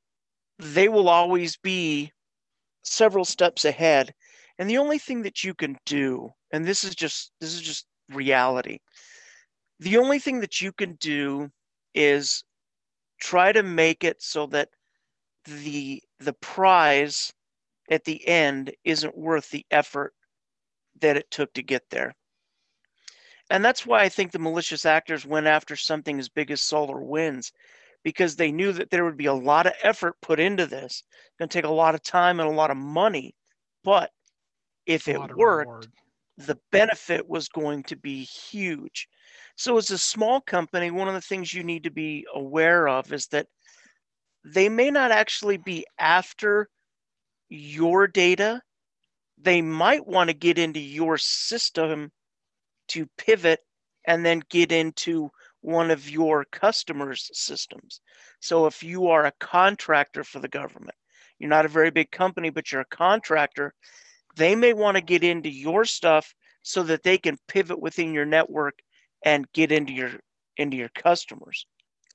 they 0.58 0.88
will 0.88 1.08
always 1.08 1.56
be 1.56 2.12
several 2.84 3.24
steps 3.24 3.64
ahead. 3.64 4.12
And 4.58 4.68
the 4.68 4.78
only 4.78 4.98
thing 4.98 5.22
that 5.22 5.42
you 5.42 5.54
can 5.54 5.76
do, 5.86 6.30
and 6.52 6.64
this 6.64 6.84
is 6.84 6.94
just 6.94 7.32
this 7.40 7.54
is 7.54 7.62
just 7.62 7.86
reality. 8.10 8.78
The 9.78 9.96
only 9.96 10.18
thing 10.18 10.40
that 10.40 10.60
you 10.60 10.72
can 10.72 10.94
do 11.00 11.50
is 11.94 12.44
try 13.20 13.52
to 13.52 13.62
make 13.62 14.04
it 14.04 14.22
so 14.22 14.46
that 14.46 14.70
the 15.44 16.02
the 16.18 16.33
prize 16.35 17.33
at 17.90 18.04
the 18.04 18.26
end 18.26 18.72
isn't 18.85 19.16
worth 19.16 19.50
the 19.50 19.64
effort 19.70 20.14
that 21.00 21.16
it 21.16 21.30
took 21.30 21.52
to 21.54 21.62
get 21.62 21.83
there. 21.90 22.14
And 23.50 23.64
that's 23.64 23.85
why 23.85 24.02
I 24.02 24.09
think 24.09 24.30
the 24.30 24.38
malicious 24.38 24.87
actors 24.87 25.26
went 25.26 25.46
after 25.46 25.74
something 25.74 26.18
as 26.20 26.28
big 26.28 26.50
as 26.50 26.61
SolarWinds 26.61 27.50
because 28.04 28.37
they 28.37 28.52
knew 28.52 28.72
that 28.72 28.90
there 28.90 29.04
would 29.04 29.16
be 29.16 29.26
a 29.26 29.35
lot 29.35 29.66
of 29.66 29.72
effort 29.83 30.14
put 30.22 30.38
into 30.38 30.66
this. 30.66 31.02
It's 31.02 31.37
going 31.38 31.48
to 31.48 31.59
take 31.59 31.64
a 31.64 31.70
lot 31.70 31.94
of 31.94 32.02
time 32.02 32.38
and 32.38 32.48
a 32.48 32.52
lot 32.52 32.70
of 32.70 32.76
money, 32.76 33.35
but 33.83 34.11
if 34.87 35.09
it 35.09 35.18
worked, 35.37 35.66
reward. 35.68 35.87
The 36.46 36.59
benefit 36.72 37.29
was 37.29 37.48
going 37.48 37.83
to 37.85 37.96
be 37.96 38.24
huge. 38.24 39.09
So, 39.57 39.76
as 39.76 39.90
a 39.90 39.98
small 39.98 40.40
company, 40.40 40.90
one 40.90 41.09
of 41.09 41.14
the 41.14 41.20
things 41.20 41.53
you 41.53 41.62
need 41.62 41.85
to 41.85 41.90
be 41.90 42.26
aware 42.35 42.88
of 42.88 43.12
is 43.12 43.26
that 43.29 43.46
they 44.44 44.68
may 44.68 44.90
not 44.90 45.11
actually 45.11 45.59
be 45.59 45.87
after 45.98 46.68
your 47.48 48.07
data. 48.07 48.62
They 49.38 49.61
might 49.61 50.07
want 50.07 50.29
to 50.29 50.35
get 50.35 50.59
into 50.59 50.81
your 50.81 51.18
system 51.18 52.11
to 52.88 53.07
pivot 53.18 53.61
and 54.07 54.24
then 54.24 54.42
get 54.50 54.72
into 54.72 55.31
one 55.61 55.90
of 55.90 56.09
your 56.09 56.44
customers' 56.50 57.31
systems. 57.33 58.00
So 58.40 58.66
if 58.66 58.83
you 58.83 59.09
are 59.09 59.26
a 59.26 59.33
contractor 59.40 60.24
for 60.24 60.40
the 60.40 60.48
government, 60.48 60.96
you're 61.38 61.50
not 61.50 61.66
a 61.66 61.68
very 61.68 61.90
big 61.90 62.11
company, 62.11 62.50
but 62.50 62.70
you're 62.72 62.81
a 62.81 62.96
contractor, 62.96 63.74
they 64.36 64.54
may 64.54 64.72
want 64.72 64.96
to 64.96 65.02
get 65.02 65.24
into 65.24 65.48
your 65.48 65.84
stuff 65.84 66.34
so 66.62 66.82
that 66.84 67.02
they 67.02 67.18
can 67.18 67.38
pivot 67.48 67.80
within 67.80 68.12
your 68.12 68.26
network 68.26 68.78
and 69.24 69.50
get 69.52 69.72
into 69.72 69.92
your 69.92 70.12
into 70.56 70.76
your 70.76 70.90
customers. 70.90 71.66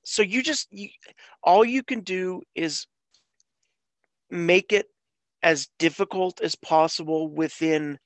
So 0.04 0.22
you 0.22 0.42
just 0.42 0.68
you, 0.70 0.88
all 1.42 1.64
you 1.64 1.82
can 1.82 2.00
do 2.00 2.42
is 2.54 2.86
make 4.30 4.72
it 4.72 4.86
as 5.42 5.68
difficult 5.78 6.40
as 6.40 6.54
possible 6.54 7.28
within 7.28 7.98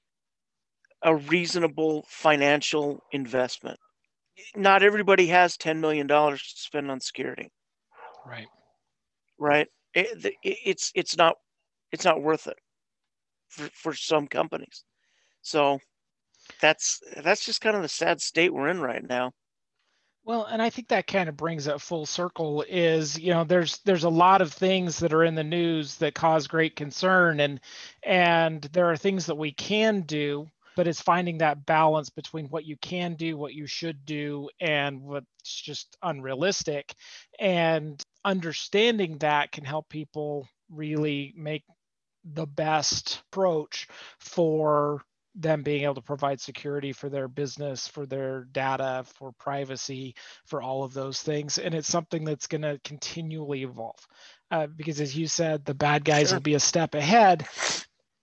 a 1.03 1.15
reasonable 1.15 2.05
financial 2.09 3.03
investment. 3.13 3.79
Not 4.55 4.83
everybody 4.83 5.27
has 5.29 5.57
$10 5.57 5.79
million 5.79 6.07
to 6.09 6.39
spend 6.39 6.91
on 6.91 7.01
security. 7.01 7.51
Right. 8.27 8.47
Right. 9.39 9.69
It, 9.95 10.35
it's, 10.43 10.93
it's 10.95 11.17
not, 11.17 11.37
it's 11.93 12.05
not 12.05 12.23
worth 12.23 12.47
it 12.47 12.59
for, 13.51 13.69
for 13.75 13.95
some 13.95 14.27
companies. 14.27 14.85
So 15.43 15.79
that's, 16.61 17.01
that's 17.23 17.45
just 17.45 17.61
kind 17.61 17.77
of 17.77 17.83
the 17.83 17.89
sad 17.89 18.21
state 18.21 18.53
we're 18.53 18.69
in 18.69 18.81
right 18.81 19.07
now. 19.07 19.33
Well, 20.25 20.45
and 20.45 20.61
I 20.61 20.71
think 20.71 20.89
that 20.89 21.07
kind 21.07 21.29
of 21.29 21.37
brings 21.37 21.67
it 21.67 21.81
full 21.81 22.05
circle 22.05 22.65
is, 22.69 23.19
you 23.19 23.33
know, 23.33 23.43
there's 23.43 23.79
there's 23.79 24.05
a 24.05 24.11
lot 24.11 24.43
of 24.43 24.53
things 24.53 24.99
that 24.99 25.15
are 25.15 25.25
in 25.25 25.35
the 25.35 25.43
news 25.43 25.97
that 25.97 26.15
cause 26.15 26.47
great 26.47 26.77
concern 26.77 27.41
and 27.41 27.59
and 28.03 28.63
there 28.73 28.91
are 28.91 28.97
things 28.97 29.27
that 29.27 29.35
we 29.37 29.51
can 29.53 30.03
do, 30.03 30.47
but 30.77 30.87
it's 30.87 31.01
finding 31.01 31.39
that 31.39 31.65
balance 31.65 32.11
between 32.11 32.47
what 32.47 32.67
you 32.67 32.77
can 32.77 33.15
do, 33.15 33.37
what 33.37 33.55
you 33.55 33.67
should 33.67 34.05
do 34.05 34.49
and 34.61 35.01
what's 35.01 35.27
just 35.45 35.97
unrealistic 36.03 36.95
and 37.39 38.03
understanding 38.25 39.17
that 39.19 39.53
can 39.53 39.65
help 39.65 39.89
people 39.89 40.47
really 40.71 41.33
make 41.35 41.65
the 42.35 42.47
best 42.47 43.23
approach 43.33 43.89
for 44.19 45.03
them 45.35 45.63
being 45.63 45.85
able 45.85 45.95
to 45.95 46.01
provide 46.03 46.41
security 46.41 46.93
for 46.93 47.09
their 47.09 47.29
business, 47.29 47.87
for 47.87 48.05
their 48.05 48.45
data, 48.45 49.05
for 49.15 49.33
privacy, 49.33 50.15
for 50.45 50.61
all 50.61 50.83
of 50.83 50.93
those 50.93 51.23
things. 51.23 51.59
And 51.59 51.75
it's 51.75 51.89
something 51.89 52.25
that's 52.25 52.47
going 52.47 52.63
to 52.63 52.81
continually 52.83 53.63
evolve. 53.63 54.07
Uh, 54.51 54.67
because 54.67 55.01
as 55.01 55.17
you 55.17 55.29
said, 55.29 55.65
the 55.65 55.75
bad 55.75 56.05
guys 56.05 56.29
sure. 56.29 56.37
will 56.37 56.43
be 56.43 56.55
a 56.55 56.61
step 56.61 56.95
ahead. 56.95 57.47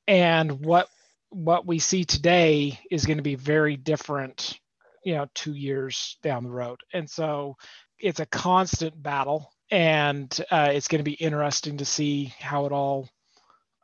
And 0.08 0.66
what 0.66 0.90
what 1.30 1.66
we 1.66 1.80
see 1.80 2.06
today 2.06 2.80
is 2.90 3.06
going 3.06 3.18
to 3.18 3.24
be 3.24 3.36
very 3.36 3.76
different, 3.76 4.58
you 5.04 5.16
know, 5.16 5.28
two 5.34 5.54
years 5.54 6.18
down 6.24 6.44
the 6.44 6.50
road. 6.50 6.80
And 6.94 7.10
so 7.10 7.56
it's 8.00 8.22
a 8.22 8.26
constant 8.26 9.02
battle. 9.02 9.52
And 9.70 10.30
uh, 10.50 10.70
it's 10.72 10.88
going 10.88 11.00
to 11.00 11.10
be 11.10 11.14
interesting 11.14 11.78
to 11.78 11.86
see 11.86 12.34
how 12.40 12.66
it 12.66 12.72
all 12.72 13.10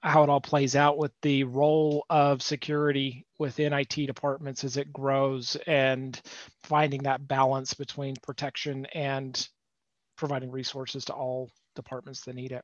how 0.04 0.22
it 0.22 0.30
all 0.30 0.42
plays 0.42 0.76
out 0.76 0.98
with 0.98 1.14
the 1.22 1.46
role 1.46 2.06
of 2.10 2.42
security 2.42 3.26
within 3.40 3.72
IT 3.72 3.96
departments 4.06 4.66
as 4.66 4.76
it 4.76 4.92
grows 4.92 5.56
and 5.66 6.22
finding 6.64 7.04
that 7.04 7.26
balance 7.26 7.74
between 7.74 8.14
protection 8.22 8.86
and 8.94 9.48
providing 10.18 10.52
resources 10.52 11.06
to 11.06 11.14
all 11.14 11.50
departments 11.76 12.22
that 12.22 12.36
need 12.36 12.52
it. 12.52 12.64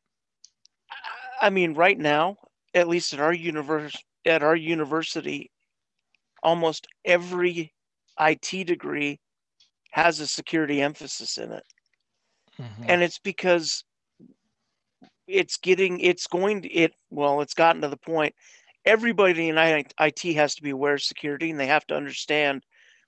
I 1.42 1.50
mean, 1.50 1.74
right 1.74 1.98
now, 1.98 2.36
at 2.74 2.90
least 2.90 3.14
at 3.14 3.22
our 3.22 3.34
universe, 3.34 3.96
at 4.26 4.44
our 4.44 4.56
university, 4.56 5.50
almost 6.44 6.88
every 7.06 7.74
IT 8.20 8.68
degree 8.68 9.18
has 9.92 10.20
a 10.20 10.28
security 10.28 10.82
emphasis 10.82 11.38
in 11.38 11.54
it. 11.54 11.64
Mm-hmm. 12.60 12.84
And 12.88 13.02
it's 13.02 13.20
because 13.20 13.86
it's 15.30 15.58
getting 15.58 16.00
it's 16.00 16.28
going 16.28 16.62
to 16.64 16.70
it 16.70 16.94
well 17.10 17.42
it's 17.42 17.54
gotten 17.54 17.82
to 17.82 17.88
the 17.88 17.98
point 17.98 18.34
everybody 18.86 19.50
in 19.50 19.58
IT 19.58 20.36
has 20.36 20.56
to 20.56 20.64
be 20.64 20.72
aware 20.72 20.96
of 20.96 21.02
security 21.02 21.52
and 21.52 21.60
they 21.60 21.68
have 21.68 21.86
to 21.88 21.96
understand 21.96 22.64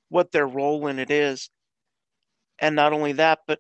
what 0.10 0.32
their 0.32 0.48
role 0.48 0.88
in 0.88 1.00
it 1.00 1.10
is. 1.10 1.50
And 2.60 2.76
not 2.76 2.94
only 2.94 3.14
that 3.14 3.40
but 3.48 3.60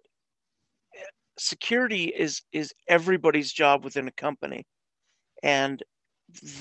security 1.39 2.06
is 2.06 2.41
is 2.52 2.74
everybody's 2.88 3.52
job 3.52 3.84
within 3.84 4.08
a 4.08 4.12
company. 4.12 4.65
And 5.43 5.82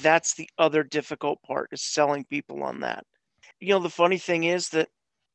that's 0.00 0.34
the 0.34 0.48
other 0.58 0.82
difficult 0.82 1.42
part 1.42 1.68
is 1.72 1.82
selling 1.82 2.24
people 2.24 2.62
on 2.62 2.80
that. 2.80 3.04
You 3.60 3.70
know 3.70 3.80
the 3.80 3.90
funny 3.90 4.18
thing 4.18 4.44
is 4.44 4.70
that 4.70 4.88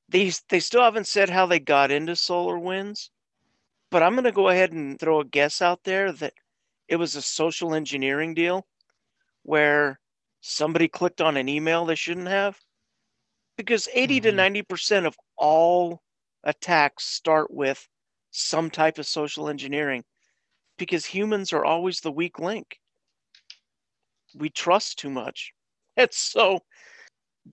they 0.09 0.31
they 0.49 0.59
still 0.59 0.81
haven't 0.81 1.07
said 1.07 1.29
how 1.29 1.45
they 1.45 1.59
got 1.59 1.91
into 1.91 2.13
SolarWinds 2.13 3.09
but 3.91 4.03
i'm 4.03 4.13
going 4.13 4.25
to 4.25 4.31
go 4.31 4.49
ahead 4.49 4.71
and 4.73 4.99
throw 4.99 5.19
a 5.21 5.25
guess 5.25 5.61
out 5.61 5.83
there 5.83 6.11
that 6.11 6.33
it 6.87 6.97
was 6.97 7.15
a 7.15 7.21
social 7.21 7.73
engineering 7.73 8.33
deal 8.33 8.65
where 9.43 9.99
somebody 10.41 10.87
clicked 10.87 11.21
on 11.21 11.37
an 11.37 11.49
email 11.49 11.85
they 11.85 11.95
shouldn't 11.95 12.27
have. 12.27 12.57
Because 13.57 13.87
80 13.93 14.17
mm-hmm. 14.17 14.23
to 14.23 14.31
90 14.31 14.61
percent 14.63 15.05
of 15.05 15.15
all 15.37 16.01
attacks 16.43 17.05
start 17.05 17.51
with 17.51 17.87
some 18.31 18.69
type 18.69 18.97
of 18.97 19.05
social 19.05 19.49
engineering 19.49 20.03
because 20.77 21.05
humans 21.05 21.53
are 21.53 21.63
always 21.63 22.01
the 22.01 22.11
weak 22.11 22.39
link. 22.39 22.77
We 24.35 24.49
trust 24.49 24.99
too 24.99 25.09
much. 25.09 25.51
It's 25.97 26.17
so 26.17 26.59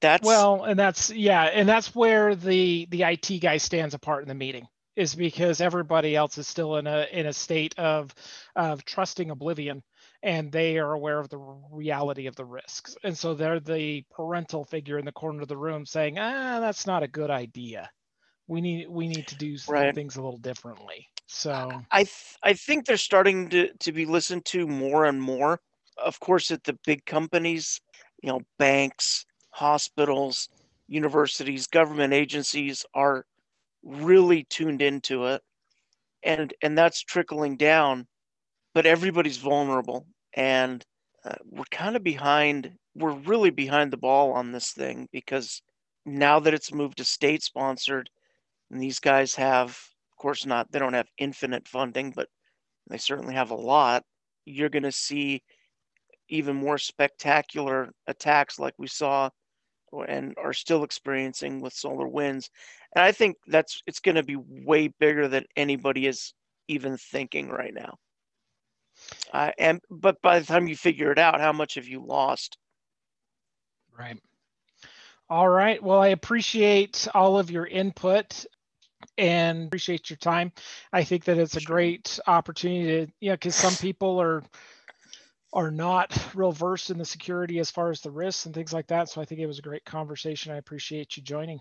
that's 0.00 0.26
well 0.26 0.64
and 0.64 0.76
that's 0.76 1.10
yeah 1.10 1.44
and 1.44 1.68
that's 1.68 1.94
where 1.94 2.34
the 2.34 2.88
the 2.90 3.04
it 3.04 3.40
guy 3.40 3.56
stands 3.58 3.94
apart 3.94 4.22
in 4.22 4.28
the 4.28 4.34
meeting 4.34 4.66
is 4.96 5.14
because 5.14 5.60
everybody 5.60 6.14
else 6.14 6.38
is 6.38 6.46
still 6.46 6.76
in 6.76 6.86
a 6.86 7.06
in 7.12 7.26
a 7.26 7.32
state 7.32 7.78
of 7.78 8.14
of 8.56 8.84
trusting 8.84 9.30
oblivion 9.30 9.82
and 10.22 10.52
they 10.52 10.78
are 10.78 10.92
aware 10.92 11.18
of 11.18 11.28
the 11.28 11.38
reality 11.38 12.26
of 12.26 12.36
the 12.36 12.44
risks. 12.44 12.96
And 13.02 13.16
so 13.16 13.34
they're 13.34 13.60
the 13.60 14.04
parental 14.10 14.64
figure 14.64 14.98
in 14.98 15.04
the 15.04 15.12
corner 15.12 15.42
of 15.42 15.48
the 15.48 15.56
room 15.56 15.86
saying 15.86 16.18
ah 16.18 16.60
that's 16.60 16.86
not 16.86 17.02
a 17.02 17.08
good 17.08 17.30
idea. 17.30 17.88
We 18.48 18.60
need 18.60 18.88
we 18.88 19.08
need 19.08 19.26
to 19.28 19.36
do 19.36 19.56
right. 19.68 19.94
things 19.94 20.16
a 20.16 20.22
little 20.22 20.38
differently. 20.38 21.08
So 21.26 21.72
i 21.90 22.04
th- 22.04 22.36
i 22.42 22.52
think 22.52 22.86
they're 22.86 22.96
starting 22.96 23.48
to 23.50 23.72
to 23.72 23.92
be 23.92 24.04
listened 24.04 24.44
to 24.46 24.66
more 24.66 25.06
and 25.06 25.20
more. 25.20 25.60
Of 25.96 26.20
course 26.20 26.50
at 26.50 26.64
the 26.64 26.78
big 26.84 27.04
companies 27.06 27.80
you 28.22 28.30
know 28.30 28.40
banks 28.58 29.26
hospitals 29.50 30.48
universities 30.88 31.66
government 31.66 32.12
agencies 32.12 32.84
are 32.94 33.24
really 33.82 34.44
tuned 34.44 34.82
into 34.82 35.26
it 35.26 35.42
and 36.22 36.54
and 36.62 36.76
that's 36.78 37.02
trickling 37.02 37.56
down 37.56 38.06
but 38.74 38.86
everybody's 38.86 39.38
vulnerable 39.38 40.06
and 40.34 40.84
uh, 41.24 41.34
we're 41.44 41.64
kind 41.70 41.96
of 41.96 42.02
behind 42.02 42.72
we're 42.94 43.12
really 43.12 43.50
behind 43.50 43.92
the 43.92 43.96
ball 43.96 44.32
on 44.32 44.52
this 44.52 44.72
thing 44.72 45.08
because 45.12 45.62
now 46.06 46.38
that 46.38 46.54
it's 46.54 46.72
moved 46.72 46.98
to 46.98 47.04
state 47.04 47.42
sponsored 47.42 48.08
and 48.70 48.80
these 48.80 48.98
guys 49.00 49.34
have 49.34 49.70
of 49.70 50.16
course 50.16 50.46
not 50.46 50.70
they 50.70 50.78
don't 50.78 50.94
have 50.94 51.08
infinite 51.18 51.66
funding 51.66 52.12
but 52.14 52.28
they 52.88 52.98
certainly 52.98 53.34
have 53.34 53.50
a 53.50 53.54
lot 53.54 54.04
you're 54.44 54.68
going 54.68 54.82
to 54.82 54.92
see 54.92 55.42
even 56.28 56.56
more 56.56 56.78
spectacular 56.78 57.90
attacks 58.06 58.58
like 58.58 58.74
we 58.78 58.86
saw 58.86 59.28
and 60.08 60.34
are 60.38 60.54
still 60.54 60.84
experiencing 60.84 61.60
with 61.60 61.74
SolarWinds 61.74 62.48
and 62.94 63.04
i 63.04 63.12
think 63.12 63.36
that's 63.46 63.82
it's 63.86 64.00
going 64.00 64.14
to 64.14 64.22
be 64.22 64.36
way 64.36 64.88
bigger 64.88 65.28
than 65.28 65.44
anybody 65.56 66.06
is 66.06 66.34
even 66.68 66.96
thinking 66.96 67.48
right 67.48 67.74
now 67.74 67.96
uh, 69.32 69.50
and 69.58 69.80
but 69.90 70.20
by 70.22 70.38
the 70.38 70.46
time 70.46 70.68
you 70.68 70.76
figure 70.76 71.10
it 71.10 71.18
out 71.18 71.40
how 71.40 71.52
much 71.52 71.74
have 71.74 71.86
you 71.86 72.04
lost 72.04 72.56
right 73.98 74.18
all 75.28 75.48
right 75.48 75.82
well 75.82 76.00
i 76.00 76.08
appreciate 76.08 77.08
all 77.14 77.38
of 77.38 77.50
your 77.50 77.66
input 77.66 78.44
and 79.18 79.66
appreciate 79.66 80.08
your 80.08 80.16
time 80.18 80.52
i 80.92 81.02
think 81.02 81.24
that 81.24 81.38
it's 81.38 81.56
a 81.56 81.62
great 81.62 82.20
opportunity 82.26 83.06
to 83.06 83.12
you 83.20 83.30
know 83.30 83.34
because 83.34 83.56
some 83.56 83.74
people 83.74 84.20
are 84.20 84.42
are 85.52 85.70
not 85.70 86.16
real 86.34 86.52
versed 86.52 86.90
in 86.90 86.98
the 86.98 87.04
security 87.04 87.58
as 87.58 87.70
far 87.70 87.90
as 87.90 88.00
the 88.00 88.10
risks 88.10 88.46
and 88.46 88.54
things 88.54 88.72
like 88.72 88.86
that. 88.86 89.08
So 89.08 89.20
I 89.20 89.24
think 89.24 89.40
it 89.40 89.46
was 89.46 89.58
a 89.58 89.62
great 89.62 89.84
conversation. 89.84 90.52
I 90.52 90.56
appreciate 90.56 91.16
you 91.16 91.22
joining. 91.22 91.60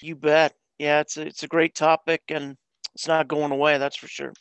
You 0.00 0.16
bet. 0.16 0.54
Yeah, 0.78 1.00
it's 1.00 1.16
a, 1.16 1.26
it's 1.26 1.42
a 1.42 1.48
great 1.48 1.74
topic, 1.74 2.22
and 2.28 2.56
it's 2.94 3.08
not 3.08 3.28
going 3.28 3.52
away. 3.52 3.78
That's 3.78 3.96
for 3.96 4.08
sure. 4.08 4.32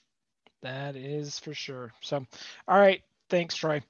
That 0.62 0.96
is 0.96 1.40
for 1.40 1.54
sure. 1.54 1.92
So, 2.02 2.26
all 2.68 2.80
right. 2.80 3.02
Thanks, 3.30 3.56
Troy. 3.56 3.82